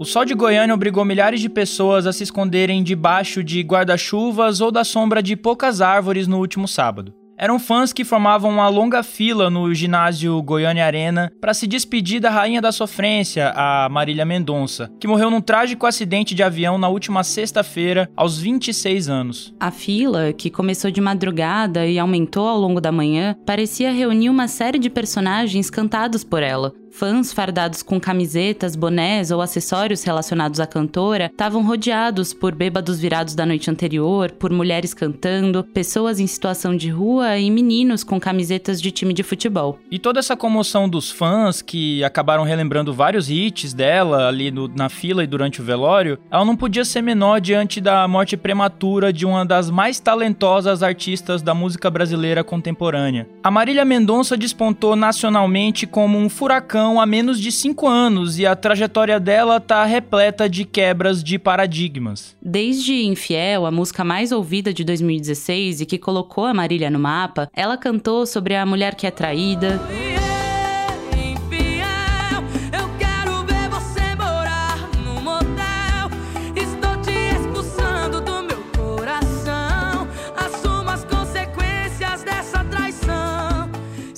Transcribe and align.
O 0.00 0.04
sol 0.06 0.24
de 0.24 0.32
Goiânia 0.32 0.74
obrigou 0.74 1.04
milhares 1.04 1.42
de 1.42 1.48
pessoas 1.50 2.06
a 2.06 2.12
se 2.14 2.22
esconderem 2.22 2.82
debaixo 2.82 3.44
de 3.44 3.60
guarda-chuvas 3.60 4.62
ou 4.62 4.72
da 4.72 4.82
sombra 4.82 5.22
de 5.22 5.36
poucas 5.36 5.82
árvores 5.82 6.26
no 6.26 6.38
último 6.38 6.66
sábado. 6.66 7.12
Eram 7.36 7.58
fãs 7.58 7.92
que 7.92 8.02
formavam 8.02 8.50
uma 8.50 8.68
longa 8.68 9.02
fila 9.02 9.50
no 9.50 9.74
ginásio 9.74 10.42
Goiânia 10.42 10.86
Arena 10.86 11.30
para 11.38 11.52
se 11.52 11.66
despedir 11.66 12.18
da 12.18 12.30
rainha 12.30 12.62
da 12.62 12.72
sofrência, 12.72 13.52
a 13.54 13.90
Marília 13.90 14.24
Mendonça, 14.24 14.90
que 14.98 15.06
morreu 15.06 15.30
num 15.30 15.40
trágico 15.40 15.86
acidente 15.86 16.34
de 16.34 16.42
avião 16.42 16.78
na 16.78 16.88
última 16.88 17.22
sexta-feira, 17.22 18.10
aos 18.16 18.38
26 18.38 19.08
anos. 19.10 19.54
A 19.60 19.70
fila, 19.70 20.32
que 20.32 20.48
começou 20.48 20.90
de 20.90 21.00
madrugada 21.00 21.86
e 21.86 21.98
aumentou 21.98 22.48
ao 22.48 22.58
longo 22.58 22.80
da 22.80 22.92
manhã, 22.92 23.36
parecia 23.44 23.92
reunir 23.92 24.30
uma 24.30 24.48
série 24.48 24.78
de 24.78 24.88
personagens 24.88 25.68
cantados 25.68 26.24
por 26.24 26.42
ela, 26.42 26.72
Fãs 26.90 27.32
fardados 27.32 27.82
com 27.82 28.00
camisetas, 28.00 28.74
bonés 28.74 29.30
ou 29.30 29.40
acessórios 29.40 30.02
relacionados 30.02 30.60
à 30.60 30.66
cantora 30.66 31.26
estavam 31.26 31.64
rodeados 31.64 32.34
por 32.34 32.54
bêbados 32.54 32.98
virados 32.98 33.34
da 33.34 33.46
noite 33.46 33.70
anterior, 33.70 34.30
por 34.32 34.50
mulheres 34.50 34.92
cantando, 34.92 35.64
pessoas 35.64 36.18
em 36.18 36.26
situação 36.26 36.76
de 36.76 36.90
rua 36.90 37.38
e 37.38 37.50
meninos 37.50 38.02
com 38.02 38.20
camisetas 38.20 38.82
de 38.82 38.90
time 38.90 39.14
de 39.14 39.22
futebol. 39.22 39.78
E 39.90 39.98
toda 39.98 40.18
essa 40.18 40.36
comoção 40.36 40.88
dos 40.88 41.10
fãs 41.10 41.62
que 41.62 42.02
acabaram 42.02 42.42
relembrando 42.42 42.92
vários 42.92 43.30
hits 43.30 43.72
dela 43.72 44.28
ali 44.28 44.50
no, 44.50 44.68
na 44.68 44.88
fila 44.88 45.22
e 45.22 45.26
durante 45.26 45.60
o 45.60 45.64
velório, 45.64 46.18
ela 46.30 46.44
não 46.44 46.56
podia 46.56 46.84
ser 46.84 47.02
menor 47.02 47.40
diante 47.40 47.80
da 47.80 48.06
morte 48.08 48.36
prematura 48.36 49.12
de 49.12 49.24
uma 49.24 49.46
das 49.46 49.70
mais 49.70 50.00
talentosas 50.00 50.82
artistas 50.82 51.40
da 51.40 51.54
música 51.54 51.88
brasileira 51.88 52.42
contemporânea. 52.42 53.28
A 53.42 53.50
Marília 53.50 53.84
Mendonça 53.84 54.36
despontou 54.36 54.96
nacionalmente 54.96 55.86
como 55.86 56.18
um 56.18 56.28
furacão 56.28 56.79
há 56.80 57.04
menos 57.04 57.38
de 57.40 57.52
5 57.52 57.86
anos 57.86 58.38
e 58.38 58.46
a 58.46 58.56
trajetória 58.56 59.20
dela 59.20 59.60
tá 59.60 59.84
repleta 59.84 60.48
de 60.48 60.64
quebras 60.64 61.22
de 61.22 61.38
paradigmas. 61.38 62.36
Desde 62.40 63.04
Infiel, 63.04 63.66
a 63.66 63.70
música 63.70 64.02
mais 64.04 64.32
ouvida 64.32 64.72
de 64.72 64.84
2016 64.84 65.82
e 65.82 65.86
que 65.86 65.98
colocou 65.98 66.44
a 66.44 66.54
Marília 66.54 66.90
no 66.90 66.98
mapa, 66.98 67.50
ela 67.54 67.76
cantou 67.76 68.24
sobre 68.24 68.54
a 68.54 68.64
mulher 68.64 68.94
que 68.94 69.06
é 69.06 69.10
traída. 69.10 69.80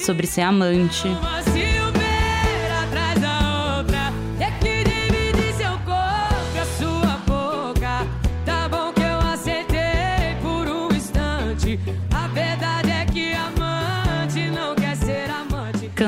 sobre 0.02 0.27
ser 0.27 0.42
amante. 0.42 1.08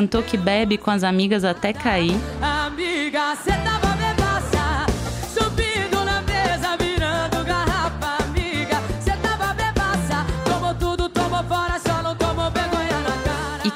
Cantou 0.05 0.23
que 0.23 0.37
bebe 0.37 0.77
com 0.77 0.91
as 0.91 1.03
amigas 1.03 1.45
até 1.45 1.73
cair. 1.73 2.15
Amiga, 2.43 3.35
tava 3.65 3.84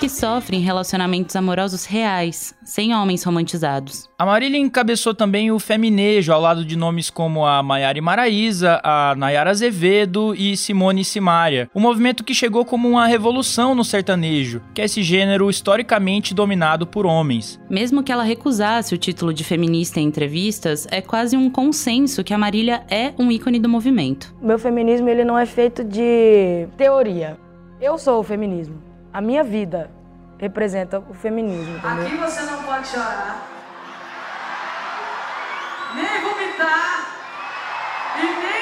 que 0.09 0.15
sofre 0.15 0.57
em 0.57 0.61
relacionamentos 0.61 1.37
amorosos 1.37 1.85
reais, 1.85 2.55
sem 2.65 2.95
homens 2.95 3.23
romantizados. 3.23 4.09
A 4.19 4.25
Marília 4.25 4.59
encabeçou 4.59 5.15
também 5.15 5.53
o 5.53 5.59
feminejo, 5.59 6.33
ao 6.33 6.41
lado 6.41 6.65
de 6.65 6.77
nomes 6.77 7.11
como 7.11 7.45
a 7.45 7.63
Maiara 7.63 8.01
Maraíza, 8.01 8.81
a 8.83 9.15
Nayara 9.15 9.51
Azevedo 9.51 10.35
e 10.35 10.57
Simone 10.57 11.05
Simaria. 11.05 11.69
Um 11.75 11.81
movimento 11.81 12.25
que 12.25 12.33
chegou 12.33 12.65
como 12.65 12.89
uma 12.89 13.07
revolução 13.07 13.75
no 13.75 13.85
sertanejo, 13.85 14.63
que 14.73 14.81
é 14.81 14.87
esse 14.87 15.03
gênero 15.03 15.51
historicamente 15.51 16.35
dominado 16.35 16.87
por 16.87 17.05
homens. 17.05 17.61
Mesmo 17.69 18.03
que 18.03 18.11
ela 18.11 18.23
recusasse 18.23 18.95
o 18.95 18.99
título 18.99 19.35
de 19.35 19.45
feminista 19.45 20.01
em 20.01 20.07
entrevistas, 20.07 20.89
é 20.91 21.03
quase 21.03 21.37
um 21.37 21.51
consenso 21.51 22.25
que 22.25 22.33
a 22.33 22.39
Marília 22.39 22.83
é 22.89 23.13
um 23.19 23.31
ícone 23.31 23.59
do 23.59 23.69
movimento. 23.69 24.35
Meu 24.41 24.59
feminismo 24.59 25.07
ele 25.07 25.23
não 25.23 25.39
é 25.39 25.45
feito 25.45 25.85
de 25.85 26.67
teoria. 26.79 27.37
Eu 27.79 27.99
sou 27.99 28.21
o 28.21 28.25
feminismo. 28.25 28.89
A 29.13 29.21
minha 29.21 29.43
vida 29.43 29.98
representa 30.39 30.99
o 31.01 31.15
feminismo. 31.15 31.77
Entendeu? 31.79 32.07
Aqui 32.07 32.17
você 32.17 32.43
não 32.43 32.63
pode 32.63 32.87
chorar, 32.89 33.43
nem 35.95 36.21
vomitar 36.23 37.07
e 38.17 38.23
nem 38.23 38.58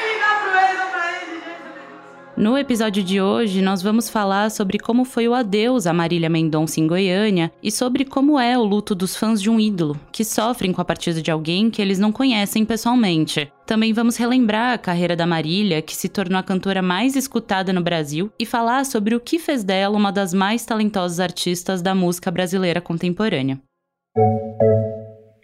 No 2.37 2.59
episódio 2.59 3.03
de 3.03 3.19
hoje, 3.19 3.63
nós 3.63 3.81
vamos 3.81 4.11
falar 4.11 4.51
sobre 4.51 4.79
como 4.79 5.07
foi 5.07 5.27
o 5.27 5.33
adeus 5.33 5.87
a 5.87 5.93
Marília 5.95 6.29
Mendonça 6.29 6.79
em 6.79 6.87
Goiânia 6.87 7.51
e 7.63 7.71
sobre 7.71 8.05
como 8.05 8.39
é 8.39 8.59
o 8.59 8.63
luto 8.63 8.95
dos 8.95 9.17
fãs 9.17 9.41
de 9.41 9.49
um 9.49 9.59
ídolo, 9.59 9.99
que 10.13 10.23
sofrem 10.23 10.71
com 10.71 10.83
a 10.83 10.85
partida 10.85 11.23
de 11.23 11.31
alguém 11.31 11.71
que 11.71 11.81
eles 11.81 11.99
não 11.99 12.13
conhecem 12.13 12.63
pessoalmente. 12.63 13.51
Também 13.65 13.95
vamos 13.95 14.19
relembrar 14.19 14.75
a 14.75 14.79
carreira 14.79 15.17
da 15.17 15.27
Marília, 15.27 15.81
que 15.81 15.97
se 15.97 16.11
tornou 16.11 16.39
a 16.39 16.43
cantora 16.43 16.83
mais 16.83 17.17
escutada 17.17 17.73
no 17.73 17.81
Brasil, 17.81 18.31
e 18.39 18.45
falar 18.45 18.85
sobre 18.85 19.15
o 19.15 19.21
que 19.21 19.39
fez 19.39 19.65
dela 19.65 19.97
uma 19.97 20.13
das 20.13 20.35
mais 20.35 20.63
talentosas 20.63 21.21
artistas 21.21 21.81
da 21.81 21.95
música 21.95 22.31
brasileira 22.31 22.83
contemporânea. 22.83 23.59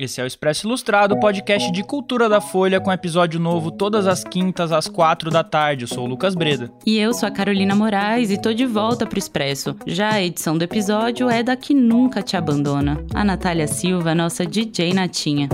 Esse 0.02 0.20
é 0.20 0.24
o 0.24 0.26
Expresso 0.26 0.66
Ilustrado, 0.66 1.20
podcast 1.20 1.70
de 1.70 1.84
cultura 1.84 2.28
da 2.28 2.40
Folha, 2.40 2.80
com 2.80 2.90
episódio 2.90 3.38
novo 3.38 3.70
todas 3.70 4.08
as 4.08 4.24
quintas 4.24 4.72
às 4.72 4.88
quatro 4.88 5.30
da 5.30 5.44
tarde. 5.44 5.84
Eu 5.84 5.88
sou 5.88 6.02
o 6.02 6.08
Lucas 6.08 6.34
Breda. 6.34 6.72
E 6.84 6.98
eu 6.98 7.14
sou 7.14 7.28
a 7.28 7.30
Carolina 7.30 7.72
Moraes 7.76 8.28
e 8.28 8.36
tô 8.36 8.52
de 8.52 8.66
volta 8.66 9.06
pro 9.06 9.16
Expresso. 9.16 9.76
Já 9.86 10.14
a 10.14 10.20
edição 10.20 10.58
do 10.58 10.64
episódio 10.64 11.30
é 11.30 11.44
da 11.44 11.54
que 11.54 11.72
nunca 11.72 12.20
te 12.20 12.36
abandona, 12.36 12.98
a 13.14 13.22
Natália 13.22 13.68
Silva, 13.68 14.12
nossa 14.12 14.44
DJ 14.44 14.92
Natinha. 14.92 15.48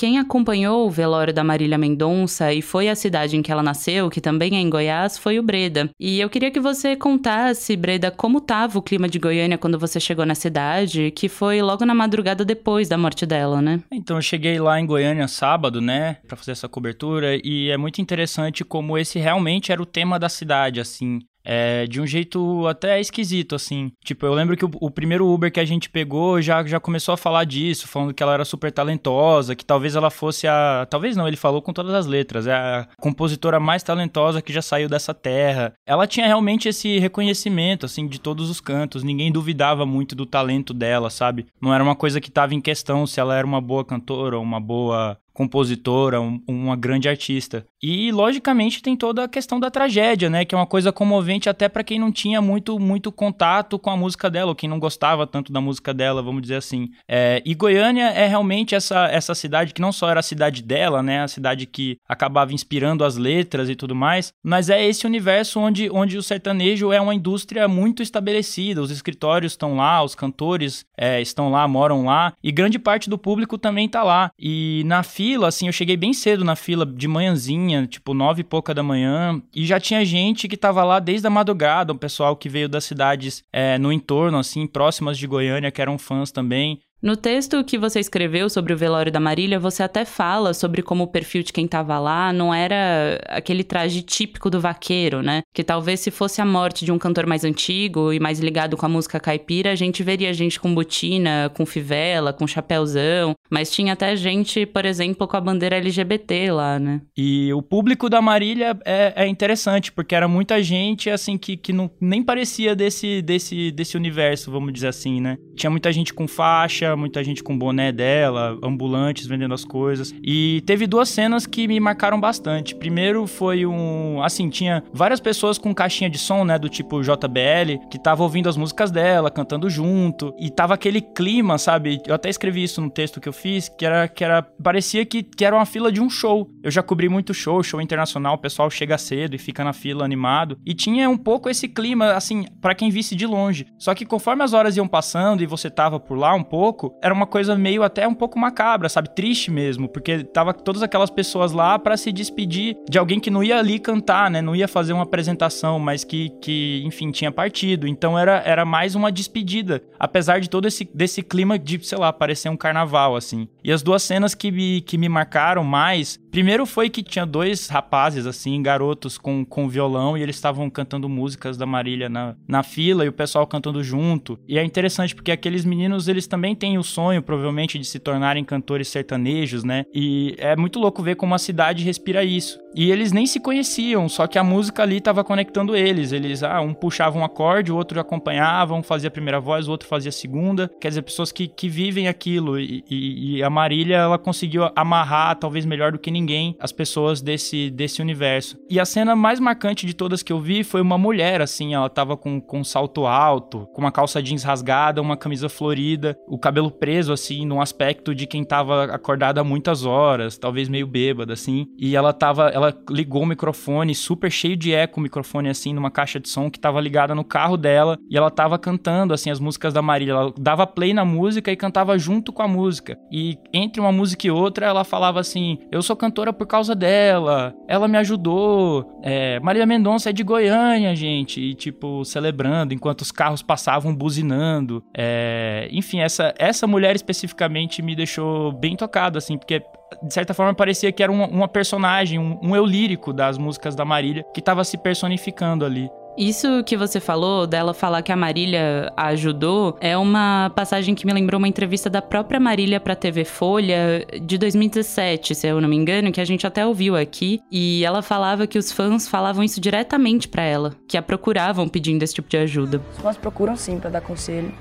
Quem 0.00 0.18
acompanhou 0.18 0.86
o 0.86 0.90
velório 0.90 1.30
da 1.30 1.44
Marília 1.44 1.76
Mendonça 1.76 2.54
e 2.54 2.62
foi 2.62 2.88
à 2.88 2.94
cidade 2.94 3.36
em 3.36 3.42
que 3.42 3.52
ela 3.52 3.62
nasceu, 3.62 4.08
que 4.08 4.18
também 4.18 4.56
é 4.56 4.58
em 4.58 4.70
Goiás, 4.70 5.18
foi 5.18 5.38
o 5.38 5.42
Breda. 5.42 5.90
E 6.00 6.18
eu 6.18 6.30
queria 6.30 6.50
que 6.50 6.58
você 6.58 6.96
contasse, 6.96 7.76
Breda, 7.76 8.10
como 8.10 8.38
estava 8.38 8.78
o 8.78 8.82
clima 8.82 9.06
de 9.06 9.18
Goiânia 9.18 9.58
quando 9.58 9.78
você 9.78 10.00
chegou 10.00 10.24
na 10.24 10.34
cidade, 10.34 11.10
que 11.10 11.28
foi 11.28 11.60
logo 11.60 11.84
na 11.84 11.94
madrugada 11.94 12.46
depois 12.46 12.88
da 12.88 12.96
morte 12.96 13.26
dela, 13.26 13.60
né? 13.60 13.82
Então, 13.92 14.16
eu 14.16 14.22
cheguei 14.22 14.58
lá 14.58 14.80
em 14.80 14.86
Goiânia 14.86 15.28
sábado, 15.28 15.82
né, 15.82 16.16
para 16.26 16.34
fazer 16.34 16.52
essa 16.52 16.66
cobertura, 16.66 17.38
e 17.44 17.68
é 17.68 17.76
muito 17.76 18.00
interessante 18.00 18.64
como 18.64 18.96
esse 18.96 19.18
realmente 19.18 19.70
era 19.70 19.82
o 19.82 19.86
tema 19.86 20.18
da 20.18 20.30
cidade, 20.30 20.80
assim. 20.80 21.18
É, 21.44 21.86
de 21.86 22.00
um 22.00 22.06
jeito 22.06 22.66
até 22.66 23.00
esquisito, 23.00 23.54
assim. 23.54 23.90
Tipo, 24.04 24.26
eu 24.26 24.34
lembro 24.34 24.56
que 24.56 24.64
o, 24.64 24.70
o, 24.80 24.90
primeiro 24.90 25.26
Uber 25.26 25.50
que 25.50 25.60
a 25.60 25.64
gente 25.64 25.88
pegou 25.88 26.40
já, 26.40 26.62
já 26.64 26.78
começou 26.78 27.14
a 27.14 27.16
falar 27.16 27.44
disso, 27.44 27.88
falando 27.88 28.12
que 28.12 28.22
ela 28.22 28.34
era 28.34 28.44
super 28.44 28.70
talentosa, 28.70 29.56
que 29.56 29.64
talvez 29.64 29.96
ela 29.96 30.10
fosse 30.10 30.46
a. 30.46 30.86
Talvez 30.90 31.16
não, 31.16 31.26
ele 31.26 31.36
falou 31.36 31.62
com 31.62 31.72
todas 31.72 31.94
as 31.94 32.06
letras. 32.06 32.46
É 32.46 32.52
a 32.52 32.88
compositora 32.98 33.58
mais 33.58 33.82
talentosa 33.82 34.42
que 34.42 34.52
já 34.52 34.62
saiu 34.62 34.88
dessa 34.88 35.14
terra. 35.14 35.72
Ela 35.86 36.06
tinha 36.06 36.26
realmente 36.26 36.68
esse 36.68 36.98
reconhecimento, 36.98 37.86
assim, 37.86 38.06
de 38.06 38.20
todos 38.20 38.50
os 38.50 38.60
cantos. 38.60 39.02
Ninguém 39.02 39.32
duvidava 39.32 39.86
muito 39.86 40.14
do 40.14 40.26
talento 40.26 40.74
dela, 40.74 41.08
sabe? 41.10 41.46
Não 41.60 41.72
era 41.72 41.82
uma 41.82 41.96
coisa 41.96 42.20
que 42.20 42.28
estava 42.28 42.54
em 42.54 42.60
questão 42.60 43.06
se 43.06 43.18
ela 43.18 43.36
era 43.36 43.46
uma 43.46 43.60
boa 43.60 43.84
cantora 43.84 44.36
ou 44.36 44.42
uma 44.42 44.60
boa 44.60 45.18
compositora, 45.40 46.20
um, 46.20 46.38
uma 46.46 46.76
grande 46.76 47.08
artista. 47.08 47.64
E 47.82 48.12
logicamente 48.12 48.82
tem 48.82 48.94
toda 48.94 49.24
a 49.24 49.28
questão 49.28 49.58
da 49.58 49.70
tragédia, 49.70 50.28
né, 50.28 50.44
que 50.44 50.54
é 50.54 50.58
uma 50.58 50.66
coisa 50.66 50.92
comovente 50.92 51.48
até 51.48 51.66
para 51.66 51.82
quem 51.82 51.98
não 51.98 52.12
tinha 52.12 52.42
muito 52.42 52.78
muito 52.78 53.10
contato 53.10 53.78
com 53.78 53.88
a 53.88 53.96
música 53.96 54.28
dela, 54.28 54.50
ou 54.50 54.54
quem 54.54 54.68
não 54.68 54.78
gostava 54.78 55.26
tanto 55.26 55.50
da 55.50 55.58
música 55.58 55.94
dela, 55.94 56.20
vamos 56.20 56.42
dizer 56.42 56.56
assim. 56.56 56.90
É, 57.08 57.42
e 57.42 57.54
Goiânia 57.54 58.08
é 58.10 58.26
realmente 58.26 58.74
essa 58.74 59.06
essa 59.06 59.34
cidade 59.34 59.72
que 59.72 59.80
não 59.80 59.92
só 59.92 60.10
era 60.10 60.20
a 60.20 60.22
cidade 60.22 60.62
dela, 60.62 61.02
né, 61.02 61.22
a 61.22 61.28
cidade 61.28 61.64
que 61.64 61.96
acabava 62.06 62.52
inspirando 62.52 63.02
as 63.02 63.16
letras 63.16 63.70
e 63.70 63.74
tudo 63.74 63.94
mais, 63.94 64.34
mas 64.44 64.68
é 64.68 64.84
esse 64.84 65.06
universo 65.06 65.58
onde 65.58 65.88
onde 65.90 66.18
o 66.18 66.22
sertanejo 66.22 66.92
é 66.92 67.00
uma 67.00 67.14
indústria 67.14 67.66
muito 67.66 68.02
estabelecida, 68.02 68.82
os 68.82 68.90
escritórios 68.90 69.52
estão 69.52 69.74
lá, 69.76 70.04
os 70.04 70.14
cantores 70.14 70.84
é, 70.98 71.18
estão 71.22 71.50
lá, 71.50 71.66
moram 71.66 72.04
lá, 72.04 72.34
e 72.44 72.52
grande 72.52 72.78
parte 72.78 73.08
do 73.08 73.16
público 73.16 73.56
também 73.56 73.86
está 73.86 74.02
lá. 74.02 74.30
E 74.38 74.82
na 74.84 75.02
fila 75.02 75.29
fila, 75.30 75.46
assim, 75.46 75.68
eu 75.68 75.72
cheguei 75.72 75.96
bem 75.96 76.12
cedo 76.12 76.44
na 76.44 76.56
fila, 76.56 76.84
de 76.84 77.06
manhãzinha, 77.06 77.86
tipo 77.86 78.12
nove 78.12 78.40
e 78.40 78.44
pouca 78.44 78.74
da 78.74 78.82
manhã, 78.82 79.40
e 79.54 79.64
já 79.64 79.78
tinha 79.78 80.04
gente 80.04 80.48
que 80.48 80.56
tava 80.56 80.82
lá 80.82 80.98
desde 80.98 81.24
a 81.24 81.30
madrugada, 81.30 81.92
um 81.92 81.96
pessoal 81.96 82.34
que 82.34 82.48
veio 82.48 82.68
das 82.68 82.82
cidades 82.82 83.44
é, 83.52 83.78
no 83.78 83.92
entorno, 83.92 84.38
assim, 84.38 84.66
próximas 84.66 85.16
de 85.16 85.28
Goiânia, 85.28 85.70
que 85.70 85.80
eram 85.80 85.96
fãs 85.98 86.32
também. 86.32 86.80
No 87.02 87.16
texto 87.16 87.64
que 87.64 87.78
você 87.78 87.98
escreveu 87.98 88.50
sobre 88.50 88.74
o 88.74 88.76
velório 88.76 89.10
da 89.10 89.18
Marília, 89.18 89.58
você 89.58 89.82
até 89.82 90.04
fala 90.04 90.52
sobre 90.52 90.82
como 90.82 91.04
o 91.04 91.06
perfil 91.06 91.42
de 91.42 91.50
quem 91.50 91.64
estava 91.64 91.98
lá 91.98 92.30
não 92.30 92.52
era 92.52 93.18
aquele 93.26 93.64
traje 93.64 94.02
típico 94.02 94.50
do 94.50 94.60
vaqueiro, 94.60 95.22
né? 95.22 95.40
Que 95.54 95.64
talvez 95.64 96.00
se 96.00 96.10
fosse 96.10 96.42
a 96.42 96.44
morte 96.44 96.84
de 96.84 96.92
um 96.92 96.98
cantor 96.98 97.24
mais 97.24 97.42
antigo 97.42 98.12
e 98.12 98.20
mais 98.20 98.38
ligado 98.38 98.76
com 98.76 98.84
a 98.84 98.88
música 98.88 99.18
caipira, 99.18 99.72
a 99.72 99.74
gente 99.74 100.02
veria 100.02 100.34
gente 100.34 100.60
com 100.60 100.74
botina, 100.74 101.50
com 101.54 101.64
fivela, 101.64 102.34
com 102.34 102.46
chapéuzão, 102.46 103.34
mas 103.50 103.70
tinha 103.70 103.92
até 103.92 104.14
gente, 104.14 104.64
por 104.64 104.84
exemplo, 104.84 105.26
com 105.26 105.36
a 105.36 105.40
bandeira 105.40 105.76
LGBT 105.76 106.52
lá, 106.52 106.78
né? 106.78 107.00
E 107.16 107.52
o 107.52 107.60
público 107.60 108.08
da 108.08 108.22
Marília 108.22 108.78
é, 108.84 109.24
é 109.24 109.26
interessante, 109.26 109.90
porque 109.90 110.14
era 110.14 110.28
muita 110.28 110.62
gente, 110.62 111.10
assim, 111.10 111.36
que, 111.36 111.56
que 111.56 111.72
não, 111.72 111.90
nem 112.00 112.22
parecia 112.22 112.76
desse, 112.76 113.20
desse, 113.20 113.72
desse 113.72 113.96
universo, 113.96 114.50
vamos 114.50 114.72
dizer 114.72 114.88
assim, 114.88 115.20
né? 115.20 115.36
Tinha 115.56 115.70
muita 115.70 115.92
gente 115.92 116.14
com 116.14 116.28
faixa, 116.28 116.94
muita 116.96 117.22
gente 117.24 117.42
com 117.42 117.58
boné 117.58 117.90
dela, 117.90 118.58
ambulantes 118.62 119.26
vendendo 119.26 119.52
as 119.52 119.64
coisas. 119.64 120.14
E 120.22 120.62
teve 120.64 120.86
duas 120.86 121.08
cenas 121.08 121.46
que 121.46 121.66
me 121.66 121.80
marcaram 121.80 122.20
bastante. 122.20 122.74
Primeiro 122.74 123.26
foi 123.26 123.66
um. 123.66 124.22
Assim, 124.22 124.48
tinha 124.48 124.82
várias 124.92 125.20
pessoas 125.20 125.58
com 125.58 125.74
caixinha 125.74 126.08
de 126.08 126.18
som, 126.18 126.44
né? 126.44 126.58
Do 126.58 126.68
tipo 126.68 127.02
JBL, 127.02 127.88
que 127.90 127.98
tava 127.98 128.22
ouvindo 128.22 128.48
as 128.48 128.56
músicas 128.56 128.90
dela, 128.90 129.30
cantando 129.30 129.68
junto. 129.68 130.32
E 130.38 130.50
tava 130.50 130.74
aquele 130.74 131.00
clima, 131.00 131.58
sabe? 131.58 132.00
Eu 132.06 132.14
até 132.14 132.28
escrevi 132.28 132.62
isso 132.62 132.80
no 132.80 132.90
texto 132.90 133.20
que 133.20 133.28
eu 133.28 133.32
fiz, 133.40 133.68
que 133.68 133.84
era. 133.84 134.06
Que 134.08 134.24
era 134.24 134.42
parecia 134.42 135.04
que, 135.04 135.22
que 135.22 135.44
era 135.44 135.56
uma 135.56 135.66
fila 135.66 135.90
de 135.90 136.00
um 136.00 136.10
show. 136.10 136.50
Eu 136.62 136.70
já 136.70 136.82
cobri 136.82 137.08
muito 137.08 137.32
show, 137.32 137.62
show 137.62 137.80
internacional, 137.80 138.34
o 138.34 138.38
pessoal 138.38 138.70
chega 138.70 138.98
cedo 138.98 139.34
e 139.34 139.38
fica 139.38 139.64
na 139.64 139.72
fila 139.72 140.04
animado. 140.04 140.58
E 140.64 140.74
tinha 140.74 141.08
um 141.08 141.16
pouco 141.16 141.48
esse 141.48 141.68
clima, 141.68 142.12
assim, 142.12 142.44
para 142.60 142.74
quem 142.74 142.90
visse 142.90 143.16
de 143.16 143.26
longe. 143.26 143.66
Só 143.78 143.94
que 143.94 144.04
conforme 144.04 144.42
as 144.42 144.52
horas 144.52 144.76
iam 144.76 144.86
passando 144.86 145.42
e 145.42 145.46
você 145.46 145.70
tava 145.70 145.98
por 145.98 146.18
lá 146.18 146.34
um 146.34 146.42
pouco, 146.42 146.94
era 147.02 147.14
uma 147.14 147.26
coisa 147.26 147.56
meio 147.56 147.82
até 147.82 148.06
um 148.06 148.14
pouco 148.14 148.38
macabra, 148.38 148.88
sabe? 148.88 149.14
Triste 149.14 149.50
mesmo, 149.50 149.88
porque 149.88 150.24
tava 150.24 150.52
todas 150.52 150.82
aquelas 150.82 151.10
pessoas 151.10 151.52
lá 151.52 151.78
para 151.78 151.96
se 151.96 152.12
despedir 152.12 152.76
de 152.88 152.98
alguém 152.98 153.18
que 153.18 153.30
não 153.30 153.42
ia 153.42 153.58
ali 153.58 153.78
cantar, 153.78 154.30
né? 154.30 154.42
Não 154.42 154.54
ia 154.54 154.68
fazer 154.68 154.92
uma 154.92 155.04
apresentação, 155.04 155.78
mas 155.78 156.04
que, 156.04 156.30
que 156.42 156.82
enfim, 156.84 157.10
tinha 157.10 157.32
partido. 157.32 157.86
Então 157.86 158.18
era, 158.18 158.42
era 158.44 158.64
mais 158.64 158.94
uma 158.94 159.10
despedida, 159.10 159.82
apesar 159.98 160.40
de 160.40 160.50
todo 160.50 160.66
esse 160.68 160.90
desse 160.94 161.22
clima 161.22 161.58
de, 161.58 161.84
sei 161.86 161.98
lá, 161.98 162.12
parecer 162.12 162.48
um 162.48 162.56
carnaval, 162.56 163.16
assim. 163.16 163.29
E 163.62 163.72
as 163.72 163.82
duas 163.82 164.02
cenas 164.02 164.34
que 164.34 164.50
me, 164.50 164.80
que 164.80 164.98
me 164.98 165.08
marcaram 165.08 165.64
mais, 165.64 166.18
primeiro 166.30 166.66
foi 166.66 166.88
que 166.88 167.02
tinha 167.02 167.26
dois 167.26 167.68
rapazes, 167.68 168.26
assim, 168.26 168.62
garotos 168.62 169.18
com, 169.18 169.44
com 169.44 169.68
violão, 169.68 170.16
e 170.16 170.22
eles 170.22 170.36
estavam 170.36 170.68
cantando 170.70 171.08
músicas 171.08 171.56
da 171.56 171.66
Marília 171.66 172.08
na, 172.08 172.36
na 172.48 172.62
fila, 172.62 173.04
e 173.04 173.08
o 173.08 173.12
pessoal 173.12 173.46
cantando 173.46 173.82
junto. 173.82 174.38
E 174.48 174.58
é 174.58 174.64
interessante 174.64 175.14
porque 175.14 175.32
aqueles 175.32 175.64
meninos, 175.64 176.08
eles 176.08 176.26
também 176.26 176.54
têm 176.54 176.78
o 176.78 176.82
sonho, 176.82 177.22
provavelmente, 177.22 177.78
de 177.78 177.84
se 177.84 177.98
tornarem 177.98 178.44
cantores 178.44 178.88
sertanejos, 178.88 179.64
né? 179.64 179.84
E 179.94 180.34
é 180.38 180.56
muito 180.56 180.78
louco 180.78 181.02
ver 181.02 181.16
como 181.16 181.34
a 181.34 181.38
cidade 181.38 181.84
respira 181.84 182.24
isso. 182.24 182.58
E 182.74 182.90
eles 182.90 183.12
nem 183.12 183.26
se 183.26 183.40
conheciam, 183.40 184.08
só 184.08 184.26
que 184.26 184.38
a 184.38 184.44
música 184.44 184.82
ali 184.82 184.98
estava 184.98 185.24
conectando 185.24 185.76
eles. 185.76 186.12
Eles, 186.12 186.42
ah, 186.42 186.60
um 186.60 186.72
puxava 186.72 187.18
um 187.18 187.24
acorde, 187.24 187.72
o 187.72 187.76
outro 187.76 187.98
acompanhava, 188.00 188.74
um 188.74 188.82
fazia 188.82 189.08
a 189.08 189.10
primeira 189.10 189.40
voz, 189.40 189.68
o 189.68 189.70
outro 189.70 189.88
fazia 189.88 190.08
a 190.08 190.12
segunda. 190.12 190.70
Quer 190.80 190.88
dizer, 190.88 191.02
pessoas 191.02 191.32
que, 191.32 191.48
que 191.48 191.68
vivem 191.68 192.08
aquilo. 192.08 192.58
E, 192.58 192.84
e, 192.88 193.36
e 193.36 193.42
a 193.42 193.50
Marília, 193.50 193.96
ela 193.96 194.18
conseguiu 194.18 194.70
amarrar, 194.74 195.36
talvez 195.36 195.64
melhor 195.64 195.92
do 195.92 195.98
que 195.98 196.10
ninguém, 196.10 196.56
as 196.60 196.72
pessoas 196.72 197.20
desse, 197.20 197.70
desse 197.70 198.00
universo. 198.00 198.56
E 198.68 198.78
a 198.78 198.84
cena 198.84 199.16
mais 199.16 199.40
marcante 199.40 199.86
de 199.86 199.94
todas 199.94 200.22
que 200.22 200.32
eu 200.32 200.40
vi 200.40 200.62
foi 200.62 200.80
uma 200.80 200.98
mulher, 200.98 201.40
assim, 201.40 201.74
ela 201.74 201.88
tava 201.88 202.16
com, 202.16 202.40
com 202.40 202.60
um 202.60 202.64
salto 202.64 203.06
alto, 203.06 203.66
com 203.72 203.80
uma 203.80 203.92
calça 203.92 204.22
jeans 204.22 204.42
rasgada, 204.42 205.00
uma 205.00 205.16
camisa 205.16 205.48
florida, 205.48 206.16
o 206.28 206.38
cabelo 206.38 206.70
preso, 206.70 207.12
assim, 207.12 207.44
num 207.44 207.60
aspecto 207.60 208.14
de 208.14 208.26
quem 208.26 208.44
tava 208.44 208.84
acordado 208.84 209.38
há 209.38 209.44
muitas 209.44 209.84
horas, 209.84 210.38
talvez 210.38 210.68
meio 210.68 210.86
bêbada, 210.86 211.32
assim. 211.32 211.66
E 211.78 211.96
ela 211.96 212.12
tava 212.12 212.50
ela 212.60 212.76
ligou 212.88 213.22
o 213.22 213.26
microfone, 213.26 213.94
super 213.94 214.30
cheio 214.30 214.56
de 214.56 214.72
eco, 214.72 215.00
o 215.00 215.02
microfone 215.02 215.48
assim, 215.48 215.72
numa 215.72 215.90
caixa 215.90 216.20
de 216.20 216.28
som 216.28 216.50
que 216.50 216.58
tava 216.58 216.80
ligada 216.80 217.14
no 217.14 217.24
carro 217.24 217.56
dela, 217.56 217.98
e 218.08 218.16
ela 218.16 218.30
tava 218.30 218.58
cantando 218.58 219.14
assim 219.14 219.30
as 219.30 219.40
músicas 219.40 219.72
da 219.72 219.82
Marília. 219.82 220.12
Ela 220.12 220.34
dava 220.38 220.66
play 220.66 220.92
na 220.92 221.04
música 221.04 221.50
e 221.50 221.56
cantava 221.56 221.98
junto 221.98 222.32
com 222.32 222.42
a 222.42 222.48
música. 222.48 222.98
E 223.10 223.38
entre 223.52 223.80
uma 223.80 223.92
música 223.92 224.26
e 224.26 224.30
outra, 224.30 224.66
ela 224.66 224.84
falava 224.84 225.20
assim: 225.20 225.58
Eu 225.70 225.82
sou 225.82 225.96
cantora 225.96 226.32
por 226.32 226.46
causa 226.46 226.74
dela, 226.74 227.54
ela 227.68 227.88
me 227.88 227.98
ajudou. 227.98 229.00
É, 229.02 229.40
Marília 229.40 229.66
Mendonça 229.66 230.10
é 230.10 230.12
de 230.12 230.22
Goiânia, 230.22 230.94
gente. 230.94 231.40
E 231.40 231.54
tipo, 231.54 232.04
celebrando 232.04 232.74
enquanto 232.74 233.00
os 233.00 233.12
carros 233.12 233.42
passavam 233.42 233.94
buzinando. 233.94 234.82
É, 234.96 235.68
enfim, 235.72 236.00
essa, 236.00 236.34
essa 236.38 236.66
mulher 236.66 236.94
especificamente 236.94 237.82
me 237.82 237.94
deixou 237.94 238.52
bem 238.52 238.76
tocado, 238.76 239.18
assim, 239.18 239.36
porque 239.38 239.62
de 240.02 240.12
certa 240.12 240.34
forma, 240.34 240.54
parecia 240.54 240.92
que 240.92 241.02
era 241.02 241.10
uma, 241.10 241.26
uma 241.26 241.48
personagem, 241.48 242.18
um, 242.18 242.38
um 242.42 242.56
eu 242.56 242.64
lírico 242.64 243.12
das 243.12 243.38
músicas 243.38 243.74
da 243.74 243.84
Marília 243.84 244.24
que 244.32 244.40
estava 244.40 244.64
se 244.64 244.78
personificando 244.78 245.64
ali. 245.64 245.90
Isso 246.18 246.62
que 246.64 246.76
você 246.76 247.00
falou, 247.00 247.46
dela 247.46 247.72
falar 247.72 248.02
que 248.02 248.12
a 248.12 248.16
Marília 248.16 248.92
a 248.96 249.06
ajudou, 249.06 249.76
é 249.80 249.96
uma 249.96 250.50
passagem 250.54 250.94
que 250.94 251.06
me 251.06 251.12
lembrou 251.12 251.38
uma 251.38 251.48
entrevista 251.48 251.88
da 251.88 252.02
própria 252.02 252.38
Marília 252.38 252.80
pra 252.80 252.94
TV 252.94 253.24
Folha 253.24 254.04
de 254.20 254.36
2017, 254.36 255.34
se 255.34 255.46
eu 255.46 255.60
não 255.60 255.68
me 255.68 255.76
engano, 255.76 256.12
que 256.12 256.20
a 256.20 256.24
gente 256.24 256.46
até 256.46 256.66
ouviu 256.66 256.96
aqui. 256.96 257.40
E 257.50 257.84
ela 257.84 258.02
falava 258.02 258.46
que 258.46 258.58
os 258.58 258.72
fãs 258.72 259.08
falavam 259.08 259.42
isso 259.42 259.60
diretamente 259.60 260.28
para 260.28 260.42
ela, 260.42 260.74
que 260.86 260.98
a 260.98 261.02
procuravam 261.02 261.68
pedindo 261.68 262.02
esse 262.02 262.14
tipo 262.14 262.28
de 262.28 262.36
ajuda. 262.36 262.82
Os 262.92 262.98
fãs 262.98 263.16
procuram 263.16 263.56
sim 263.56 263.78
para 263.78 263.90
dar 263.90 264.00
conselho. 264.00 264.52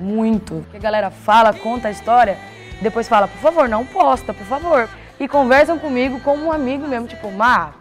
Muito. 0.00 0.56
Porque 0.62 0.76
a 0.76 0.80
galera 0.80 1.10
fala, 1.10 1.52
conta 1.52 1.88
a 1.88 1.90
história 1.90 2.36
depois 2.82 3.08
fala, 3.08 3.28
por 3.28 3.38
favor, 3.40 3.68
não 3.68 3.84
posta, 3.86 4.34
por 4.34 4.46
favor. 4.46 4.88
E 5.18 5.28
conversam 5.28 5.78
comigo 5.78 6.20
como 6.20 6.46
um 6.46 6.52
amigo 6.52 6.86
mesmo, 6.86 7.06
tipo, 7.06 7.30
Mar, 7.30 7.74